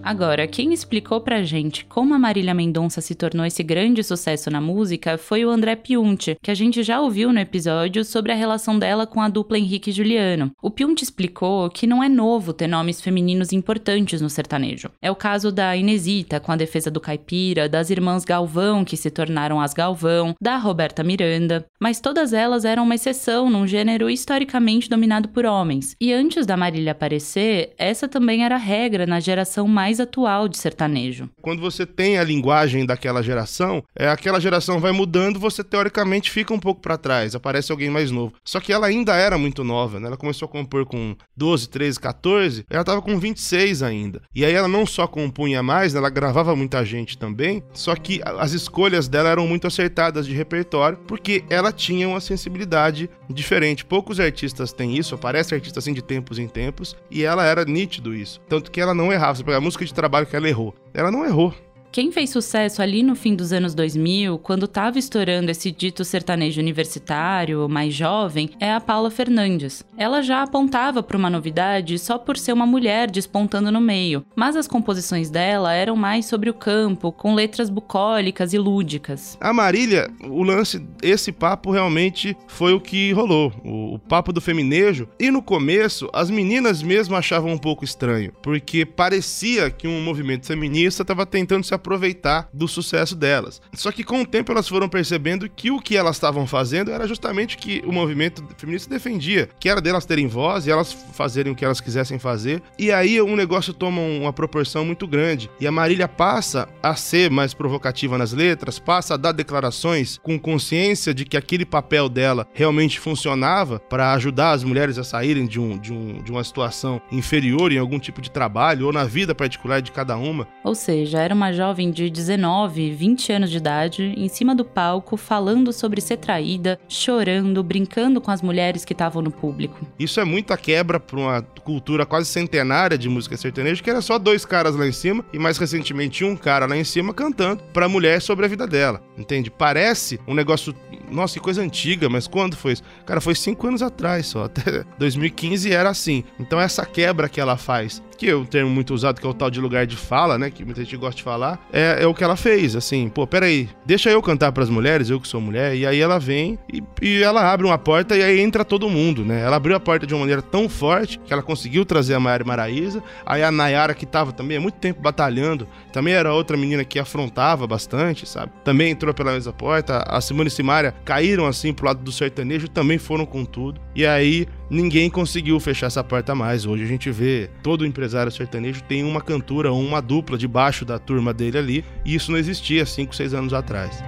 Agora, 0.04 0.46
quem 0.46 0.74
explicou 0.74 1.18
pra 1.18 1.42
gente 1.42 1.86
como 1.86 2.12
a 2.12 2.18
Marília 2.18 2.52
Mendonça 2.52 3.00
se 3.00 3.14
tornou 3.14 3.46
esse 3.46 3.62
grande 3.62 4.04
sucesso 4.04 4.50
na 4.50 4.60
música 4.60 5.16
foi 5.16 5.46
o 5.46 5.48
André 5.48 5.76
Piunti, 5.76 6.36
que 6.42 6.50
a 6.50 6.54
gente 6.54 6.82
já 6.82 7.00
ouviu 7.00 7.32
no 7.32 7.38
episódio 7.38 8.04
sobre 8.04 8.30
a 8.30 8.34
relação 8.34 8.78
dela 8.78 9.06
com 9.06 9.22
a 9.22 9.30
dupla 9.30 9.58
Henrique 9.58 9.88
e 9.88 9.92
Juliano. 9.94 10.52
O 10.62 10.70
Piunti 10.70 11.02
explicou 11.02 11.70
que 11.70 11.86
não 11.86 12.04
é 12.04 12.08
novo 12.10 12.52
ter 12.52 12.66
nomes 12.66 13.00
femininos 13.00 13.50
importantes 13.50 14.20
no 14.20 14.28
sertanejo. 14.28 14.90
É 15.00 15.10
o 15.10 15.16
caso 15.16 15.50
da 15.50 15.74
Inesita, 15.74 16.38
com 16.38 16.52
a 16.52 16.56
defesa 16.56 16.90
do 16.90 17.00
caipira, 17.00 17.66
das 17.66 17.88
irmãs 17.88 18.26
Galvão, 18.26 18.84
que 18.84 18.98
se 18.98 19.10
tornaram 19.10 19.58
as 19.58 19.72
Galvão, 19.72 20.34
da 20.38 20.58
Roberta 20.58 21.02
Miranda, 21.02 21.64
mas 21.80 21.98
todas 21.98 22.34
elas 22.34 22.66
eram 22.66 22.82
uma 22.82 22.94
exceção 22.94 23.48
num 23.48 23.66
gênero 23.66 24.10
historicamente 24.10 24.90
dominado 24.90 25.30
por 25.30 25.46
homens. 25.46 25.96
E 25.98 26.12
antes 26.12 26.44
da 26.44 26.58
Marília 26.58 26.92
aparecer, 26.92 27.72
essa 27.78 28.06
também 28.06 28.44
era 28.44 28.56
a 28.56 28.58
regra 28.58 29.06
na 29.06 29.18
geração 29.18 29.66
mais 29.66 29.93
mais 29.94 30.00
atual 30.00 30.48
de 30.48 30.59
sertanejo. 30.59 31.30
Quando 31.40 31.61
você 31.61 31.87
tem 31.87 32.18
a 32.18 32.24
linguagem 32.24 32.85
daquela 32.85 33.22
geração, 33.22 33.83
é 33.94 34.09
aquela 34.09 34.40
geração 34.40 34.80
vai 34.80 34.90
mudando, 34.90 35.38
você 35.38 35.62
teoricamente 35.62 36.30
fica 36.30 36.52
um 36.52 36.59
pouco 36.59 36.80
para 36.80 36.98
trás, 36.98 37.35
aparece 37.35 37.70
alguém 37.70 37.90
mais 37.90 38.11
novo. 38.11 38.35
Só 38.44 38.59
que 38.59 38.72
ela 38.72 38.88
ainda 38.88 39.14
era 39.14 39.38
muito 39.38 39.62
nova, 39.62 40.00
né? 40.00 40.09
Ela 40.09 40.16
começou 40.16 40.46
a 40.46 40.48
compor 40.48 40.85
com 40.85 41.14
12, 41.37 41.68
13, 41.68 42.00
14, 42.00 42.66
ela 42.68 42.83
tava 42.83 43.00
com 43.00 43.18
26 43.18 43.83
ainda. 43.83 44.20
E 44.35 44.44
aí 44.44 44.52
ela 44.52 44.66
não 44.66 44.85
só 44.85 45.07
compunha 45.07 45.62
mais, 45.62 45.94
né? 45.94 45.98
ela 45.98 46.11
gravava 46.11 46.57
muita 46.57 46.85
gente 46.85 47.16
também, 47.16 47.62
só 47.72 47.94
que 47.94 48.20
as 48.24 48.52
escolhas 48.52 49.07
dela 49.07 49.28
eram 49.28 49.46
muito 49.46 49.66
acertadas 49.66 50.26
de 50.26 50.35
repertório, 50.35 50.98
porque 51.07 51.44
ela 51.48 51.70
tinha 51.70 52.09
uma 52.09 52.20
sensibilidade 52.20 53.09
diferente. 53.30 53.85
Poucos 53.85 54.18
artistas 54.18 54.72
têm 54.72 54.96
isso, 54.96 55.14
aparece 55.14 55.54
artista 55.54 55.78
assim 55.78 55.92
de 55.92 56.02
tempos 56.02 56.38
em 56.38 56.48
tempos, 56.48 56.96
e 57.11 57.22
ela 57.22 57.44
era 57.44 57.64
nítido 57.64 58.12
isso. 58.12 58.40
Tanto 58.48 58.72
que 58.72 58.80
ela 58.80 58.94
não 58.94 59.12
errava. 59.12 59.37
Você 59.37 59.44
pega 59.44 59.59
a 59.59 59.61
música 59.61 59.83
de 59.84 59.94
trabalho 59.94 60.26
que 60.26 60.36
ela 60.36 60.48
errou. 60.48 60.74
Ela 60.92 61.10
não 61.10 61.24
errou. 61.24 61.54
Quem 61.94 62.11
fez 62.11 62.30
sucesso 62.30 62.83
ali 62.83 63.04
no 63.04 63.14
fim 63.14 63.37
dos 63.37 63.52
anos 63.52 63.72
2000, 63.72 64.38
quando 64.38 64.64
estava 64.64 64.98
estourando 64.98 65.52
esse 65.52 65.70
dito 65.70 66.04
sertanejo 66.04 66.61
universitário, 66.61 67.68
mais 67.68 67.94
jovem, 67.94 68.50
é 68.59 68.72
a 68.72 68.80
Paula 68.80 69.12
Fernandes. 69.12 69.85
Ela 69.96 70.20
já 70.20 70.42
apontava 70.42 71.04
para 71.04 71.16
uma 71.16 71.30
novidade 71.30 71.96
só 72.00 72.18
por 72.18 72.37
ser 72.37 72.52
uma 72.52 72.66
mulher 72.66 73.09
despontando 73.09 73.70
no 73.70 73.80
meio, 73.80 74.26
mas 74.35 74.57
as 74.57 74.66
composições 74.66 75.30
dela 75.30 75.72
eram 75.72 75.94
mais 75.94 76.26
sobre 76.26 76.50
o 76.50 76.54
campo, 76.54 77.12
com 77.12 77.33
letras 77.33 77.70
bucólicas 77.70 78.52
e 78.52 78.59
lúdicas. 78.59 79.38
A 79.40 79.52
Marília, 79.52 80.11
o 80.24 80.42
lance, 80.42 80.85
esse 81.00 81.30
papo 81.30 81.70
realmente 81.70 82.37
foi 82.48 82.72
o 82.72 82.80
que 82.80 83.12
rolou, 83.12 83.52
o, 83.64 83.94
o 83.94 83.98
papo 84.00 84.33
do 84.33 84.40
feminejo. 84.40 85.09
E 85.16 85.30
no 85.30 85.40
começo, 85.40 86.11
as 86.12 86.28
meninas 86.28 86.83
mesmo 86.83 87.14
achavam 87.14 87.52
um 87.52 87.59
pouco 87.59 87.85
estranho, 87.85 88.33
porque 88.42 88.85
parecia 88.85 89.70
que 89.70 89.87
um 89.87 90.02
movimento 90.02 90.44
feminista 90.44 91.02
estava 91.02 91.24
tentando 91.24 91.62
se 91.62 91.83
aproveitar 91.84 92.48
do 92.50 92.66
sucesso 92.66 93.14
delas. 93.14 93.60
Só 93.74 93.92
que 93.92 94.02
com 94.02 94.22
o 94.22 94.26
tempo 94.26 94.50
elas 94.50 94.66
foram 94.66 94.88
percebendo 94.88 95.48
que 95.48 95.70
o 95.70 95.78
que 95.78 95.96
elas 95.96 96.16
estavam 96.16 96.46
fazendo 96.46 96.90
era 96.90 97.06
justamente 97.06 97.56
o 97.56 97.58
que 97.58 97.82
o 97.86 97.92
movimento 97.92 98.42
feminista 98.56 98.88
defendia, 98.88 99.50
que 99.60 99.68
era 99.68 99.82
delas 99.82 100.06
terem 100.06 100.26
voz 100.26 100.66
e 100.66 100.70
elas 100.70 100.92
fazerem 100.92 101.52
o 101.52 101.54
que 101.54 101.64
elas 101.64 101.82
quisessem 101.82 102.18
fazer. 102.18 102.62
E 102.78 102.90
aí 102.90 103.20
um 103.20 103.36
negócio 103.36 103.74
toma 103.74 104.00
uma 104.00 104.32
proporção 104.32 104.84
muito 104.84 105.06
grande. 105.06 105.50
E 105.60 105.66
a 105.66 105.72
Marília 105.72 106.08
passa 106.08 106.66
a 106.82 106.96
ser 106.96 107.30
mais 107.30 107.52
provocativa 107.52 108.16
nas 108.16 108.32
letras, 108.32 108.78
passa 108.78 109.14
a 109.14 109.18
dar 109.18 109.32
declarações 109.32 110.18
com 110.22 110.38
consciência 110.38 111.12
de 111.12 111.26
que 111.26 111.36
aquele 111.36 111.66
papel 111.66 112.08
dela 112.08 112.46
realmente 112.54 112.98
funcionava 112.98 113.78
para 113.78 114.12
ajudar 114.14 114.52
as 114.52 114.64
mulheres 114.64 114.96
a 114.96 115.04
saírem 115.04 115.46
de, 115.46 115.60
um, 115.60 115.76
de, 115.76 115.92
um, 115.92 116.22
de 116.22 116.32
uma 116.32 116.42
situação 116.42 117.00
inferior 117.12 117.72
em 117.72 117.78
algum 117.78 117.98
tipo 117.98 118.22
de 118.22 118.30
trabalho 118.30 118.86
ou 118.86 118.92
na 118.92 119.04
vida 119.04 119.34
particular 119.34 119.82
de 119.82 119.92
cada 119.92 120.16
uma. 120.16 120.48
Ou 120.62 120.74
seja, 120.74 121.20
era 121.20 121.34
uma 121.34 121.52
jovem 121.52 121.73
jovem 121.74 121.90
de 121.90 122.08
19, 122.08 122.92
20 122.92 123.32
anos 123.32 123.50
de 123.50 123.56
idade 123.56 124.14
em 124.16 124.28
cima 124.28 124.54
do 124.54 124.64
palco 124.64 125.16
falando 125.16 125.72
sobre 125.72 126.00
ser 126.00 126.18
traída, 126.18 126.78
chorando, 126.88 127.64
brincando 127.64 128.20
com 128.20 128.30
as 128.30 128.40
mulheres 128.40 128.84
que 128.84 128.92
estavam 128.92 129.20
no 129.20 129.30
público. 129.32 129.84
Isso 129.98 130.20
é 130.20 130.24
muita 130.24 130.56
quebra 130.56 131.00
para 131.00 131.18
uma 131.18 131.42
cultura 131.42 132.06
quase 132.06 132.28
centenária 132.28 132.96
de 132.96 133.08
música 133.08 133.37
sertaneja, 133.37 133.82
que 133.82 133.90
era 133.90 134.00
só 134.00 134.20
dois 134.20 134.44
caras 134.44 134.76
lá 134.76 134.87
em 134.87 134.92
cima 134.92 135.24
e 135.32 135.38
mais 135.38 135.58
recentemente 135.58 136.24
um 136.24 136.37
cara 136.37 136.64
lá 136.64 136.76
em 136.76 136.84
cima 136.84 137.12
cantando 137.12 137.64
para 137.72 137.87
a 137.87 137.88
mulher 137.88 138.22
sobre 138.22 138.44
a 138.44 138.48
vida 138.48 138.68
dela. 138.68 139.02
Entende? 139.18 139.50
Parece 139.50 140.20
um 140.28 140.34
negócio, 140.34 140.72
nossa, 141.10 141.34
que 141.34 141.40
coisa 141.40 141.60
antiga, 141.60 142.08
mas 142.08 142.28
quando 142.28 142.56
foi 142.56 142.74
isso? 142.74 142.84
Cara, 143.04 143.20
foi 143.20 143.34
cinco 143.34 143.66
anos 143.66 143.82
atrás 143.82 144.26
só, 144.26 144.44
até 144.46 144.84
2015 144.96 145.72
era 145.72 145.90
assim. 145.90 146.22
Então 146.38 146.60
essa 146.60 146.87
quebra 146.87 147.28
que 147.28 147.40
ela 147.40 147.56
faz 147.56 148.00
que 148.14 148.29
é 148.29 148.37
um 148.37 148.44
termo 148.44 148.70
muito 148.70 148.94
usado, 148.94 149.20
que 149.20 149.27
é 149.27 149.31
o 149.31 149.35
tal 149.35 149.50
de 149.50 149.61
lugar 149.61 149.87
de 149.87 149.96
fala, 149.96 150.38
né? 150.38 150.50
Que 150.50 150.64
muita 150.64 150.83
gente 150.83 150.96
gosta 150.96 151.16
de 151.16 151.22
falar, 151.22 151.59
é, 151.72 151.98
é 152.00 152.07
o 152.07 152.14
que 152.14 152.24
ela 152.24 152.37
fez, 152.37 152.77
assim, 152.77 153.09
pô, 153.09 153.27
peraí, 153.27 153.68
deixa 153.85 154.11
eu 154.11 154.22
cantar 154.22 154.53
para 154.53 154.62
as 154.62 154.70
mulheres, 154.70 155.11
eu 155.11 155.20
que 155.20 155.29
sou 155.29 155.40
mulher, 155.40 155.74
e 155.74 155.87
aí 155.87 156.00
ela 156.00 156.18
vem 156.18 156.59
e, 156.72 156.83
e, 157.03 157.22
ela 157.22 157.53
abre 157.53 157.66
uma 157.66 157.79
porta 157.79 158.16
e 158.16 158.22
aí 158.22 158.40
entra 158.40 158.64
todo 158.64 158.88
mundo, 158.88 159.24
né? 159.24 159.42
Ela 159.42 159.57
abriu 159.57 159.77
a 159.77 159.81
porta 159.81 160.07
de 160.07 160.14
uma 160.14 160.20
maneira 160.20 160.42
tão 160.42 160.68
forte 160.68 161.18
que 161.18 161.33
ela 161.33 161.42
conseguiu 161.42 161.85
trazer 161.85 162.14
a 162.14 162.20
Maiara 162.20 162.44
Maraíza, 162.44 163.03
aí 163.24 163.42
a 163.42 163.50
Nayara, 163.50 163.94
que 163.94 164.07
tava 164.07 164.33
também 164.33 164.57
há 164.57 164.61
muito 164.61 164.77
tempo 164.77 165.00
batalhando, 165.00 165.66
também 165.92 166.14
era 166.14 166.33
outra 166.33 166.57
menina 166.57 166.85
que 166.85 166.98
afrontava 166.98 167.66
bastante, 167.66 168.29
sabe? 168.29 168.53
Também 168.64 168.90
entrou 168.90 169.12
pela 169.14 169.33
mesma 169.33 169.53
porta, 169.53 170.05
a 170.07 170.20
Simone 170.20 170.48
e 170.48 170.50
Simaria 170.50 170.94
caíram 171.05 171.46
assim 171.46 171.72
pro 171.72 171.87
lado 171.87 172.03
do 172.03 172.12
sertanejo, 172.12 172.68
também 172.68 172.98
foram 172.98 173.27
com 173.27 173.44
tudo, 173.44 173.81
e 173.94 174.07
aí 174.07 174.46
ninguém 174.68 175.11
conseguiu 175.11 175.59
fechar 175.61 175.87
essa 175.87 176.03
porta 176.03 176.35
mais. 176.35 176.66
Hoje 176.66 176.85
a 176.85 176.87
gente 176.87 177.11
vê 177.11 177.50
todo 177.62 177.87
empresário 177.87 178.33
sertanejo 178.33 178.83
tem 178.83 179.05
uma 179.05 179.20
cantora 179.20 179.70
ou 179.70 179.81
uma 179.81 180.00
dupla 180.00 180.38
debaixo 180.38 180.85
da 180.85 180.98
turma 180.98 181.33
dele 181.33 181.59
ali, 181.59 181.85
e 182.05 182.14
isso 182.14 182.31
não 182.31 182.38
existia 182.38 182.85
5, 182.87 183.14
6 183.14 183.35
anos 183.35 183.53
atrás. 183.53 184.03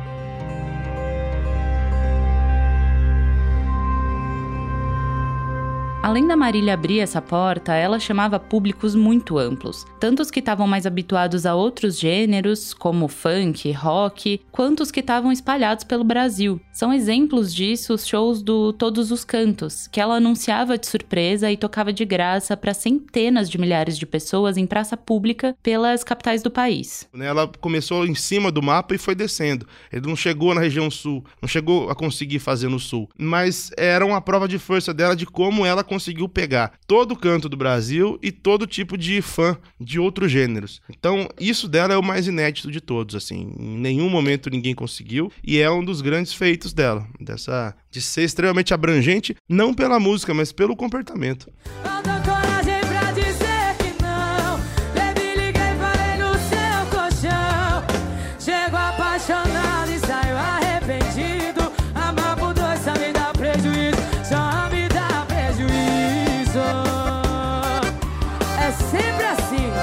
Além 6.07 6.25
da 6.25 6.37
Marília 6.37 6.75
abrir 6.75 7.01
essa 7.01 7.21
porta, 7.21 7.75
ela 7.75 7.99
chamava 7.99 8.39
públicos 8.39 8.95
muito 8.95 9.39
amplos, 9.39 9.85
tanto 9.99 10.23
os 10.23 10.31
que 10.31 10.39
estavam 10.39 10.65
mais 10.65 10.87
habituados 10.87 11.45
a 11.45 11.57
outros 11.57 11.99
gêneros, 11.99 12.73
como 12.73 13.09
funk, 13.09 13.73
rock, 13.73 14.41
quanto 14.53 14.85
os 14.85 14.93
que 14.93 15.01
estavam 15.01 15.33
espalhados 15.33 15.83
pelo 15.83 16.05
Brasil. 16.05 16.61
São 16.73 16.93
exemplos 16.93 17.53
disso 17.53 17.93
os 17.93 18.07
shows 18.07 18.41
do 18.41 18.73
Todos 18.73 19.11
os 19.11 19.25
Cantos, 19.25 19.89
que 19.89 20.01
ela 20.01 20.19
anunciava 20.19 20.79
de 20.79 20.87
surpresa 20.87 21.51
e 21.51 21.57
tocava 21.57 21.93
de 21.93 22.05
graça 22.05 22.57
para 22.57 22.73
centenas 22.73 23.51
de 23.51 23.59
milhares 23.59 23.99
de 23.99 24.07
pessoas 24.07 24.57
em 24.57 24.65
praça 24.65 24.97
pública 24.97 25.57
pelas 25.61 26.05
capitais 26.05 26.41
do 26.41 26.53
país. 26.53 27.09
Ela 27.19 27.51
começou 27.61 28.07
em 28.07 28.15
cima 28.15 28.53
do 28.53 28.63
mapa 28.63 28.95
e 28.95 28.99
foi 28.99 29.17
descendo. 29.17 29.67
Ele 29.93 30.07
não 30.07 30.15
chegou 30.15 30.55
na 30.55 30.61
região 30.61 30.89
sul, 30.89 31.25
não 31.43 31.49
chegou 31.49 31.91
a 31.91 31.97
conseguir 31.97 32.39
fazer 32.39 32.69
no 32.69 32.79
sul, 32.79 33.09
mas 33.19 33.73
era 33.77 34.07
uma 34.07 34.21
prova 34.21 34.47
de 34.47 34.57
força 34.57 34.95
dela 34.95 35.17
de 35.17 35.27
como 35.27 35.67
ela 35.67 35.83
conseguiu 35.83 35.96
pegar 36.29 36.73
todo 36.87 37.13
o 37.13 37.17
canto 37.17 37.49
do 37.49 37.57
Brasil 37.57 38.19
e 38.23 38.31
todo 38.31 38.67
tipo 38.67 38.97
de 38.97 39.21
fã 39.23 39.57
de 39.81 39.99
outros 39.99 40.31
gêneros. 40.31 40.81
Então, 40.91 41.29
isso 41.39 41.69
dela 41.69 41.95
é 41.95 41.97
o 41.97 42.03
mais 42.03 42.27
inédito 42.27 42.71
de 42.71 42.81
todos, 42.81 43.15
assim. 43.15 43.53
Em 43.59 43.79
nenhum 43.79 44.09
momento 44.09 44.51
ninguém 44.51 44.75
conseguiu 44.75 45.31
e 45.43 45.59
é 45.59 45.71
um 45.71 45.85
dos 45.85 46.01
grandes 46.01 46.33
feitos 46.33 46.73
dela, 46.73 47.07
dessa 47.21 47.75
de 47.91 48.03
ser 48.03 48.25
extremamente 48.25 48.75
abrangente, 48.75 49.35
não 49.49 49.73
pela 49.73 49.99
música, 49.99 50.35
mas 50.35 50.53
pelo 50.53 50.77
comportamento. 50.77 51.51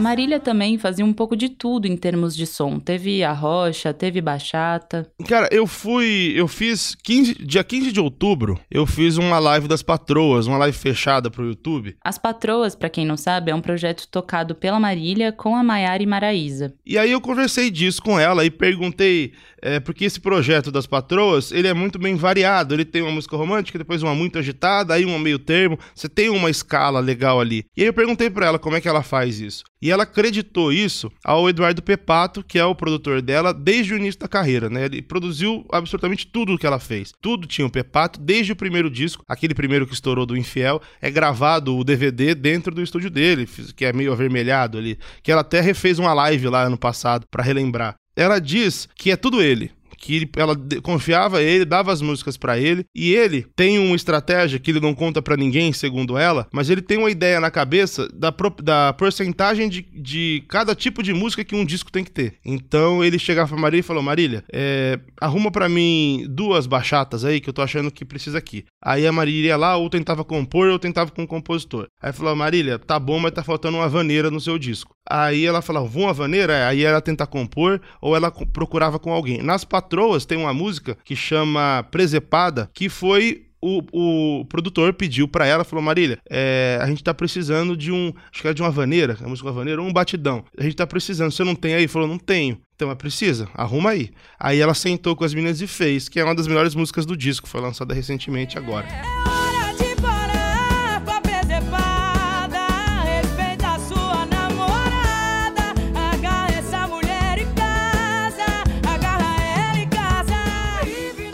Marília 0.00 0.40
também 0.40 0.78
fazia 0.78 1.04
um 1.04 1.12
pouco 1.12 1.36
de 1.36 1.48
tudo 1.48 1.86
em 1.86 1.96
termos 1.96 2.34
de 2.34 2.46
som. 2.46 2.78
Teve 2.78 3.22
a 3.22 3.32
rocha, 3.32 3.92
teve 3.92 4.20
bachata. 4.20 5.10
Cara, 5.28 5.48
eu 5.50 5.66
fui. 5.66 6.32
Eu 6.34 6.48
fiz 6.48 6.94
15, 7.02 7.34
dia 7.34 7.62
15 7.62 7.92
de 7.92 8.00
outubro, 8.00 8.58
eu 8.70 8.86
fiz 8.86 9.16
uma 9.16 9.38
live 9.38 9.68
das 9.68 9.82
patroas, 9.82 10.46
uma 10.46 10.58
live 10.58 10.76
fechada 10.76 11.30
pro 11.30 11.46
YouTube. 11.46 11.96
As 12.02 12.18
Patroas, 12.18 12.74
para 12.74 12.88
quem 12.88 13.04
não 13.04 13.16
sabe, 13.16 13.50
é 13.50 13.54
um 13.54 13.60
projeto 13.60 14.06
tocado 14.08 14.54
pela 14.54 14.80
Marília 14.80 15.32
com 15.32 15.56
a 15.56 15.62
Maiara 15.62 16.02
e 16.02 16.06
Maraísa. 16.06 16.74
E 16.84 16.96
aí 16.96 17.10
eu 17.10 17.20
conversei 17.20 17.70
disso 17.70 18.02
com 18.02 18.18
ela 18.18 18.44
e 18.44 18.50
perguntei 18.50 19.32
é, 19.62 19.78
porque 19.78 20.04
esse 20.04 20.20
projeto 20.20 20.72
das 20.72 20.86
patroas, 20.86 21.52
ele 21.52 21.68
é 21.68 21.74
muito 21.74 21.98
bem 21.98 22.16
variado. 22.16 22.74
Ele 22.74 22.84
tem 22.84 23.02
uma 23.02 23.12
música 23.12 23.36
romântica, 23.36 23.78
depois 23.78 24.02
uma 24.02 24.14
muito 24.14 24.38
agitada, 24.38 24.94
aí 24.94 25.04
uma 25.04 25.18
meio 25.18 25.38
termo. 25.38 25.78
Você 25.94 26.08
tem 26.08 26.28
uma 26.28 26.50
escala 26.50 26.98
legal 27.00 27.40
ali. 27.40 27.64
E 27.76 27.82
aí 27.82 27.88
eu 27.88 27.94
perguntei 27.94 28.28
para 28.28 28.46
ela 28.46 28.58
como 28.58 28.76
é 28.76 28.80
que 28.80 28.88
ela 28.88 29.02
faz 29.02 29.40
isso. 29.40 29.64
E 29.82 29.90
ela 29.90 30.04
acreditou 30.04 30.72
isso 30.72 31.10
ao 31.24 31.48
Eduardo 31.48 31.82
Pepato, 31.82 32.44
que 32.44 32.56
é 32.56 32.64
o 32.64 32.74
produtor 32.74 33.20
dela 33.20 33.52
desde 33.52 33.92
o 33.92 33.96
início 33.96 34.20
da 34.20 34.28
carreira, 34.28 34.70
né? 34.70 34.84
Ele 34.84 35.02
produziu 35.02 35.66
absolutamente 35.72 36.24
tudo 36.24 36.54
o 36.54 36.58
que 36.58 36.64
ela 36.66 36.78
fez. 36.78 37.12
Tudo 37.20 37.48
tinha 37.48 37.66
o 37.66 37.70
Pepato, 37.70 38.20
desde 38.20 38.52
o 38.52 38.56
primeiro 38.56 38.88
disco, 38.88 39.24
aquele 39.28 39.54
primeiro 39.54 39.84
que 39.84 39.94
estourou 39.94 40.24
do 40.24 40.36
Infiel, 40.36 40.80
é 41.00 41.10
gravado 41.10 41.76
o 41.76 41.82
DVD 41.82 42.32
dentro 42.32 42.72
do 42.72 42.80
estúdio 42.80 43.10
dele, 43.10 43.48
que 43.74 43.84
é 43.84 43.92
meio 43.92 44.12
avermelhado 44.12 44.78
ali, 44.78 44.96
que 45.20 45.32
ela 45.32 45.40
até 45.40 45.60
refez 45.60 45.98
uma 45.98 46.14
live 46.14 46.48
lá 46.48 46.62
ano 46.62 46.78
passado 46.78 47.26
para 47.28 47.42
relembrar 47.42 47.96
ela 48.14 48.38
diz 48.38 48.88
que 48.94 49.10
é 49.10 49.16
tudo 49.16 49.42
ele 49.42 49.70
que 50.02 50.16
ele, 50.16 50.30
ela 50.36 50.56
confiava 50.82 51.40
ele, 51.40 51.64
dava 51.64 51.92
as 51.92 52.02
músicas 52.02 52.36
para 52.36 52.58
ele, 52.58 52.84
e 52.92 53.14
ele 53.14 53.46
tem 53.54 53.78
uma 53.78 53.94
estratégia 53.94 54.58
que 54.58 54.72
ele 54.72 54.80
não 54.80 54.94
conta 54.94 55.22
para 55.22 55.36
ninguém, 55.36 55.72
segundo 55.72 56.18
ela, 56.18 56.48
mas 56.52 56.68
ele 56.68 56.82
tem 56.82 56.98
uma 56.98 57.10
ideia 57.10 57.38
na 57.38 57.52
cabeça 57.52 58.08
da, 58.12 58.34
da 58.60 58.92
porcentagem 58.94 59.68
de, 59.68 59.82
de 59.82 60.42
cada 60.48 60.74
tipo 60.74 61.04
de 61.04 61.14
música 61.14 61.44
que 61.44 61.54
um 61.54 61.64
disco 61.64 61.92
tem 61.92 62.02
que 62.02 62.10
ter. 62.10 62.34
Então 62.44 63.04
ele 63.04 63.16
chegava 63.16 63.50
pra 63.50 63.56
Marília 63.56 63.80
e 63.80 63.84
falou: 63.84 64.02
Marília, 64.02 64.44
é, 64.52 64.98
arruma 65.20 65.52
para 65.52 65.68
mim 65.68 66.26
duas 66.28 66.66
bachatas 66.66 67.24
aí 67.24 67.40
que 67.40 67.48
eu 67.48 67.54
tô 67.54 67.62
achando 67.62 67.90
que 67.90 68.04
precisa 68.04 68.38
aqui. 68.38 68.64
Aí 68.82 69.06
a 69.06 69.12
Marília 69.12 69.50
ia 69.50 69.56
lá, 69.56 69.76
ou 69.76 69.88
tentava 69.88 70.24
compor, 70.24 70.68
ou 70.68 70.80
tentava 70.80 71.12
com 71.12 71.22
o 71.22 71.28
compositor. 71.28 71.86
Aí 72.02 72.12
falou: 72.12 72.34
Marília, 72.34 72.76
tá 72.76 72.98
bom, 72.98 73.20
mas 73.20 73.32
tá 73.32 73.44
faltando 73.44 73.76
uma 73.76 73.88
vaneira 73.88 74.32
no 74.32 74.40
seu 74.40 74.58
disco. 74.58 74.96
Aí 75.08 75.44
ela 75.44 75.62
falava, 75.62 75.86
vou 75.86 76.04
uma 76.04 76.12
vaneira? 76.12 76.68
Aí 76.68 76.84
ela 76.84 77.00
tenta 77.00 77.26
compor, 77.26 77.80
ou 78.00 78.16
ela 78.16 78.30
procurava 78.30 78.98
com 78.98 79.12
alguém. 79.12 79.42
Nas 79.42 79.64
Patroas 79.64 80.24
tem 80.24 80.38
uma 80.38 80.54
música 80.54 80.96
que 81.04 81.16
chama 81.16 81.86
Presepada, 81.90 82.70
que 82.72 82.88
foi 82.88 83.46
o, 83.62 84.40
o 84.40 84.44
produtor 84.46 84.92
pediu 84.92 85.28
para 85.28 85.46
ela, 85.46 85.62
falou, 85.62 85.84
Marília, 85.84 86.18
é, 86.28 86.78
a 86.82 86.86
gente 86.86 87.02
tá 87.04 87.14
precisando 87.14 87.76
de 87.76 87.92
um, 87.92 88.12
acho 88.32 88.42
que 88.42 88.48
era 88.48 88.54
de 88.54 88.60
uma 88.60 88.70
vaneira, 88.70 89.16
a 89.22 89.28
música 89.28 89.52
vaneira, 89.52 89.80
um 89.80 89.92
batidão. 89.92 90.44
A 90.58 90.62
gente 90.64 90.74
tá 90.74 90.86
precisando, 90.86 91.30
você 91.30 91.44
não 91.44 91.54
tem 91.54 91.74
aí? 91.74 91.86
Falou, 91.86 92.08
não 92.08 92.18
tenho. 92.18 92.60
Então, 92.74 92.90
é 92.90 92.94
precisa, 92.96 93.48
arruma 93.54 93.90
aí. 93.90 94.10
Aí 94.38 94.58
ela 94.58 94.74
sentou 94.74 95.14
com 95.14 95.22
as 95.22 95.32
meninas 95.32 95.60
e 95.60 95.68
fez, 95.68 96.08
que 96.08 96.18
é 96.18 96.24
uma 96.24 96.34
das 96.34 96.48
melhores 96.48 96.74
músicas 96.74 97.06
do 97.06 97.16
disco, 97.16 97.48
foi 97.48 97.60
lançada 97.60 97.94
recentemente 97.94 98.58
agora. 98.58 98.88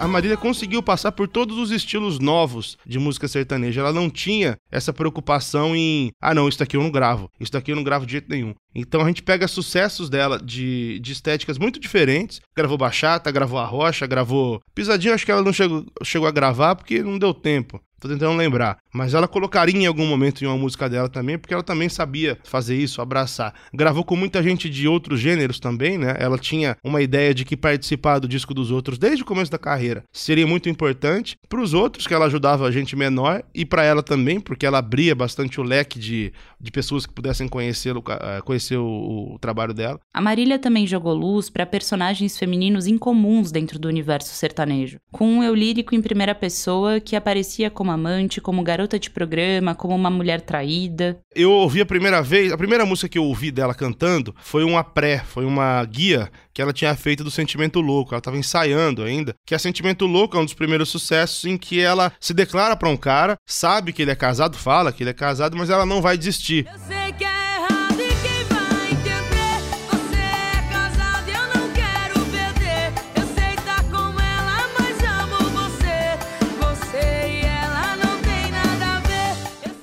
A 0.08 0.10
Marília 0.10 0.38
conseguiu 0.38 0.82
passar 0.82 1.12
por 1.12 1.28
todos 1.28 1.58
os 1.58 1.70
estilos 1.70 2.18
novos 2.18 2.78
de 2.86 2.98
música 2.98 3.28
sertaneja. 3.28 3.82
Ela 3.82 3.92
não 3.92 4.08
tinha 4.08 4.56
essa 4.70 4.90
preocupação 4.90 5.76
em, 5.76 6.10
ah, 6.18 6.34
não, 6.34 6.48
isso 6.48 6.58
daqui 6.58 6.76
eu 6.78 6.82
não 6.82 6.90
gravo, 6.90 7.30
isso 7.38 7.52
daqui 7.52 7.70
eu 7.70 7.76
não 7.76 7.84
gravo 7.84 8.06
de 8.06 8.12
jeito 8.12 8.30
nenhum. 8.30 8.54
Então 8.78 9.00
a 9.00 9.06
gente 9.08 9.22
pega 9.22 9.48
sucessos 9.48 10.08
dela 10.08 10.38
de, 10.38 10.98
de 11.00 11.12
estéticas 11.12 11.58
muito 11.58 11.80
diferentes. 11.80 12.40
Gravou 12.56 12.78
Bachata, 12.78 13.30
gravou 13.30 13.58
a 13.58 13.64
Rocha, 13.64 14.06
gravou. 14.06 14.60
Pisadinha, 14.74 15.14
acho 15.14 15.24
que 15.24 15.32
ela 15.32 15.42
não 15.42 15.52
chegou, 15.52 15.84
chegou 16.04 16.28
a 16.28 16.32
gravar 16.32 16.76
porque 16.76 17.02
não 17.02 17.18
deu 17.18 17.34
tempo. 17.34 17.80
Tô 18.00 18.08
tentando 18.08 18.36
lembrar. 18.36 18.78
Mas 18.94 19.12
ela 19.12 19.26
colocaria 19.26 19.76
em 19.76 19.86
algum 19.86 20.06
momento 20.06 20.42
em 20.42 20.46
uma 20.46 20.56
música 20.56 20.88
dela 20.88 21.08
também, 21.08 21.36
porque 21.36 21.52
ela 21.52 21.64
também 21.64 21.88
sabia 21.88 22.38
fazer 22.44 22.76
isso, 22.76 23.02
abraçar. 23.02 23.52
Gravou 23.74 24.04
com 24.04 24.14
muita 24.14 24.40
gente 24.40 24.70
de 24.70 24.86
outros 24.86 25.18
gêneros 25.18 25.58
também, 25.58 25.98
né? 25.98 26.14
Ela 26.18 26.38
tinha 26.38 26.76
uma 26.82 27.02
ideia 27.02 27.34
de 27.34 27.44
que 27.44 27.56
participar 27.56 28.20
do 28.20 28.28
disco 28.28 28.54
dos 28.54 28.70
outros 28.70 28.98
desde 28.98 29.22
o 29.22 29.26
começo 29.26 29.50
da 29.50 29.58
carreira 29.58 30.04
seria 30.12 30.46
muito 30.46 30.68
importante. 30.68 31.36
Para 31.48 31.60
os 31.60 31.74
outros, 31.74 32.06
que 32.06 32.14
ela 32.14 32.26
ajudava 32.26 32.66
a 32.66 32.70
gente 32.70 32.94
menor, 32.94 33.42
e 33.52 33.64
para 33.64 33.84
ela 33.84 34.02
também, 34.02 34.38
porque 34.38 34.64
ela 34.64 34.78
abria 34.78 35.14
bastante 35.14 35.60
o 35.60 35.64
leque 35.64 35.98
de, 35.98 36.32
de 36.60 36.70
pessoas 36.70 37.04
que 37.04 37.12
pudessem 37.12 37.48
conhecer, 37.48 37.96
eh, 37.96 38.40
conhecer 38.44 38.67
o, 38.76 39.34
o 39.34 39.38
trabalho 39.40 39.74
dela. 39.74 39.98
A 40.14 40.20
Marília 40.20 40.58
também 40.58 40.86
jogou 40.86 41.14
luz 41.14 41.50
para 41.50 41.66
personagens 41.66 42.38
femininos 42.38 42.86
incomuns 42.86 43.50
dentro 43.50 43.78
do 43.78 43.88
universo 43.88 44.34
sertanejo, 44.34 44.98
com 45.10 45.26
um 45.26 45.42
eu 45.42 45.54
lírico 45.54 45.94
em 45.94 46.02
primeira 46.02 46.34
pessoa 46.34 47.00
que 47.00 47.16
aparecia 47.16 47.70
como 47.70 47.88
como 47.88 47.92
amante, 47.92 48.40
como 48.40 48.62
garota 48.62 48.98
de 48.98 49.08
programa, 49.08 49.74
como 49.74 49.94
uma 49.94 50.10
mulher 50.10 50.42
traída. 50.42 51.18
Eu 51.34 51.50
ouvi 51.50 51.80
a 51.80 51.86
primeira 51.86 52.20
vez, 52.20 52.52
a 52.52 52.58
primeira 52.58 52.84
música 52.84 53.08
que 53.08 53.18
eu 53.18 53.24
ouvi 53.24 53.50
dela 53.50 53.74
cantando 53.74 54.34
foi 54.42 54.62
uma 54.62 54.84
pré, 54.84 55.22
foi 55.26 55.46
uma 55.46 55.82
guia 55.84 56.30
que 56.52 56.60
ela 56.60 56.72
tinha 56.72 56.94
feito 56.94 57.24
do 57.24 57.30
Sentimento 57.30 57.80
Louco. 57.80 58.12
Ela 58.12 58.18
estava 58.18 58.36
ensaiando 58.36 59.02
ainda. 59.02 59.34
Que 59.46 59.54
é 59.54 59.58
Sentimento 59.58 60.06
Louco 60.06 60.36
é 60.36 60.40
um 60.40 60.44
dos 60.44 60.54
primeiros 60.54 60.90
sucessos 60.90 61.44
em 61.44 61.56
que 61.56 61.80
ela 61.80 62.12
se 62.20 62.34
declara 62.34 62.76
para 62.76 62.88
um 62.88 62.96
cara, 62.96 63.38
sabe 63.46 63.92
que 63.92 64.02
ele 64.02 64.10
é 64.10 64.16
casado, 64.16 64.58
fala 64.58 64.92
que 64.92 65.02
ele 65.02 65.10
é 65.10 65.14
casado, 65.14 65.56
mas 65.56 65.70
ela 65.70 65.86
não 65.86 66.02
vai 66.02 66.18
desistir. 66.18 66.66
Eu 66.70 66.78
sei 66.80 67.12
que 67.12 67.24
é 67.24 67.37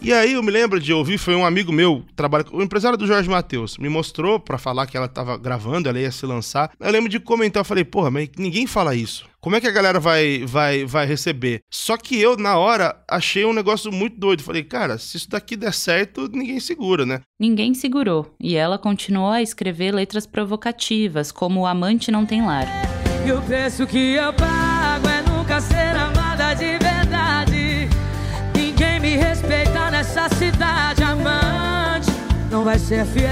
E 0.05 0.13
aí 0.13 0.33
eu 0.33 0.43
me 0.43 0.51
lembro 0.51 0.79
de 0.79 0.93
ouvir, 0.93 1.17
foi 1.17 1.33
um 1.33 1.43
amigo 1.43 1.71
meu, 1.71 2.03
trabalha, 2.15 2.45
o 2.51 2.61
empresário 2.61 2.95
do 2.95 3.07
Jorge 3.07 3.27
Matheus, 3.27 3.75
me 3.79 3.89
mostrou 3.89 4.39
para 4.39 4.55
falar 4.59 4.85
que 4.85 4.95
ela 4.95 5.07
tava 5.07 5.35
gravando, 5.35 5.89
ela 5.89 5.99
ia 5.99 6.11
se 6.11 6.23
lançar. 6.27 6.69
Eu 6.79 6.91
lembro 6.91 7.09
de 7.09 7.19
comentar, 7.19 7.61
eu 7.61 7.65
falei, 7.65 7.83
porra, 7.83 8.11
mas 8.11 8.29
ninguém 8.37 8.67
fala 8.67 8.93
isso. 8.93 9.25
Como 9.41 9.55
é 9.55 9.59
que 9.59 9.65
a 9.65 9.71
galera 9.71 9.99
vai, 9.99 10.45
vai, 10.45 10.85
vai 10.85 11.07
receber? 11.07 11.61
Só 11.71 11.97
que 11.97 12.21
eu, 12.21 12.37
na 12.37 12.55
hora, 12.55 12.95
achei 13.09 13.45
um 13.45 13.53
negócio 13.53 13.91
muito 13.91 14.19
doido. 14.19 14.43
Falei, 14.43 14.63
cara, 14.63 14.99
se 14.99 15.17
isso 15.17 15.27
daqui 15.27 15.55
der 15.55 15.73
certo, 15.73 16.29
ninguém 16.31 16.59
segura, 16.59 17.03
né? 17.03 17.21
Ninguém 17.39 17.73
segurou. 17.73 18.31
E 18.39 18.55
ela 18.55 18.77
continuou 18.77 19.31
a 19.31 19.41
escrever 19.41 19.91
letras 19.91 20.27
provocativas, 20.27 21.31
como 21.31 21.61
O 21.61 21.65
Amante 21.65 22.11
Não 22.11 22.27
Tem 22.27 22.45
Lar. 22.45 22.67
E 23.25 23.31
o 23.31 23.41
preço 23.41 23.87
que 23.87 24.13
eu 24.13 24.31
nessa 30.05 30.29
cidade. 30.35 31.03
Amante 31.03 32.11
não 32.51 32.63
vai 32.63 32.77
ser 32.77 33.05
fiel. 33.05 33.25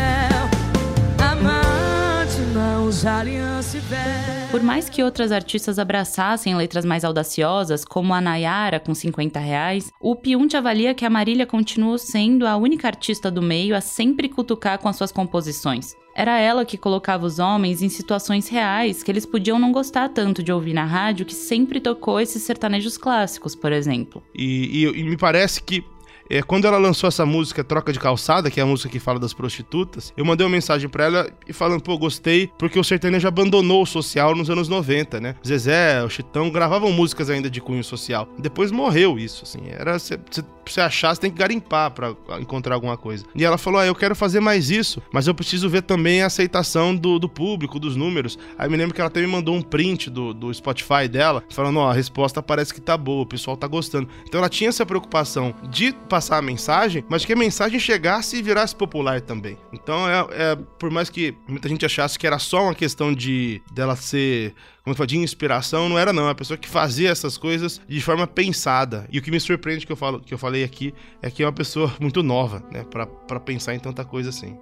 Amante 1.20 2.42
não 2.54 2.88
usa 2.88 3.20
aliança 3.20 3.78
e 3.78 3.80
véu. 3.80 4.50
Por 4.50 4.62
mais 4.62 4.90
que 4.90 5.04
outras 5.04 5.32
artistas 5.32 5.80
abraçassem 5.80 6.56
letras 6.56 6.86
mais 6.86 7.04
audaciosas, 7.04 7.86
como 7.86 8.14
a 8.14 8.22
Nayara 8.22 8.80
com 8.80 8.94
50 8.94 9.40
reais, 9.40 9.92
o 10.00 10.16
Piunte 10.16 10.58
avalia 10.58 10.94
que 10.94 11.06
a 11.06 11.10
Marília 11.10 11.46
continuou 11.46 11.98
sendo 11.98 12.46
a 12.46 12.56
única 12.56 12.88
artista 12.88 13.32
do 13.32 13.42
meio 13.42 13.76
a 13.76 13.82
sempre 13.82 14.30
cutucar 14.30 14.80
com 14.80 14.88
as 14.88 14.96
suas 14.96 15.12
composições. 15.12 15.96
Era 16.16 16.40
ela 16.40 16.64
que 16.64 16.78
colocava 16.78 17.26
os 17.26 17.40
homens 17.40 17.82
em 17.82 17.90
situações 17.90 18.48
reais 18.48 19.02
que 19.02 19.10
eles 19.10 19.26
podiam 19.26 19.58
não 19.58 19.72
gostar 19.72 20.10
tanto 20.10 20.44
de 20.44 20.52
ouvir 20.52 20.74
na 20.74 20.86
rádio, 20.86 21.26
que 21.26 21.34
sempre 21.34 21.80
tocou 21.80 22.20
esses 22.20 22.44
sertanejos 22.44 22.98
clássicos, 22.98 23.56
por 23.56 23.72
exemplo. 23.72 24.22
E, 24.36 24.84
e, 24.84 25.00
e 25.00 25.04
me 25.04 25.18
parece 25.18 25.64
que 25.64 25.84
é, 26.30 26.42
quando 26.42 26.66
ela 26.66 26.78
lançou 26.78 27.08
essa 27.08 27.26
música 27.26 27.64
Troca 27.64 27.92
de 27.92 28.00
Calçada, 28.00 28.50
que 28.50 28.60
é 28.60 28.64
a 28.64 28.66
música 28.66 28.90
que 28.90 29.00
fala 29.00 29.20
das 29.20 29.34
prostitutas, 29.34 30.14
eu 30.16 30.26
mandei 30.26 30.46
uma 30.46 30.52
mensagem 30.52 30.90
para 30.90 31.06
ela 31.06 31.30
e 31.48 31.54
falando, 31.54 31.82
pô, 31.82 31.98
gostei, 31.98 32.50
porque 32.58 32.80
o 32.80 32.84
sertanejo 32.84 33.28
abandonou 33.28 33.84
o 33.84 33.86
social 33.86 34.36
nos 34.36 34.50
anos 34.50 34.68
90, 34.68 35.20
né? 35.20 35.36
Zezé, 35.46 36.04
o 36.04 36.10
Chitão 36.10 36.50
gravavam 36.50 36.92
músicas 36.92 37.30
ainda 37.30 37.50
de 37.50 37.62
cunho 37.62 37.84
social. 37.84 38.28
Depois 38.38 38.72
morreu 38.72 39.18
isso, 39.18 39.44
assim. 39.44 39.62
Era 39.70 39.98
você 40.00 40.82
achar, 40.82 41.14
você 41.14 41.22
tem 41.22 41.32
que 41.32 41.38
garimpar 41.38 41.92
para 41.92 42.16
encontrar 42.40 42.76
alguma 42.76 42.98
coisa. 42.98 43.26
E 43.36 43.44
ela 43.44 43.58
falou: 43.58 43.80
ah, 43.80 43.86
eu 43.86 43.96
quero 43.96 44.16
fazer 44.16 44.40
mais 44.40 44.70
isso, 44.70 45.02
mas 45.12 45.28
eu 45.28 45.36
preciso 45.36 45.70
ver 45.70 45.82
também 45.82 46.22
a 46.22 46.28
aceitação 46.28 46.96
do, 46.96 47.20
do 47.20 47.28
público, 47.28 47.80
dos 47.80 47.96
números. 47.96 48.38
Aí 48.58 48.70
me 48.70 48.78
lembro 48.78 48.94
que 48.94 49.02
ela 49.02 49.08
até 49.08 49.22
me 49.22 49.28
mandou 49.28 49.56
um 49.56 49.62
print 49.62 50.10
do, 50.10 50.34
do 50.34 50.54
Spotify 50.54 51.08
dela, 51.10 51.44
falando: 51.50 51.80
ó, 51.80 51.88
oh, 51.88 51.90
a 51.90 51.94
resposta 51.94 52.42
parece 52.42 52.74
que 52.74 52.82
tá 52.82 52.98
boa, 52.98 53.24
o 53.24 53.28
pessoal 53.28 53.58
tá 53.58 53.68
gostando. 53.68 54.08
Então 54.28 54.40
ela 54.40 54.50
tinha 54.50 54.70
essa 54.70 54.86
preocupação 54.86 55.54
de 55.70 55.94
passar 56.14 56.38
a 56.38 56.42
mensagem, 56.44 57.04
mas 57.10 57.26
que 57.26 57.34
a 57.34 57.36
mensagem 57.36 57.80
chegasse 57.80 58.38
e 58.38 58.42
virasse 58.44 58.76
popular 58.76 59.20
também. 59.20 59.58
Então, 59.74 60.08
é, 60.08 60.28
é 60.32 60.56
por 60.78 60.92
mais 60.92 61.10
que 61.10 61.36
muita 61.48 61.68
gente 61.68 61.84
achasse 61.84 62.20
que 62.20 62.28
era 62.28 62.38
só 62.38 62.66
uma 62.66 62.76
questão 62.76 63.12
de 63.12 63.64
dela 63.72 63.96
ser 63.96 64.54
como 64.84 64.92
eu 64.92 64.96
falei, 64.96 65.08
de 65.08 65.18
inspiração, 65.18 65.88
não 65.90 65.98
era 65.98 66.12
não, 66.12 66.24
é 66.24 66.28
uma 66.28 66.36
pessoa 66.36 66.58
que 66.58 66.68
fazia 66.68 67.10
essas 67.10 67.38
coisas 67.38 67.82
de 67.88 68.02
forma 68.02 68.28
pensada. 68.28 69.08
E 69.12 69.18
o 69.18 69.22
que 69.22 69.32
me 69.32 69.40
surpreende 69.40 69.88
que 69.88 69.92
eu 69.92 69.96
falo, 69.96 70.20
que 70.20 70.34
eu 70.34 70.38
falei 70.38 70.64
aqui 70.64 70.94
é 71.22 71.32
que 71.32 71.42
é 71.42 71.46
uma 71.46 71.54
pessoa 71.54 71.92
muito 72.00 72.22
nova, 72.22 72.62
né, 72.70 72.86
para 73.28 73.40
pensar 73.40 73.74
em 73.74 73.80
tanta 73.80 74.06
coisa 74.06 74.30
assim. 74.30 74.56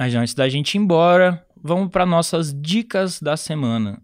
Mas 0.00 0.14
antes 0.14 0.32
da 0.32 0.48
gente 0.48 0.76
ir 0.76 0.78
embora, 0.78 1.44
vamos 1.62 1.90
para 1.90 2.06
nossas 2.06 2.54
dicas 2.58 3.20
da 3.20 3.36
semana. 3.36 4.00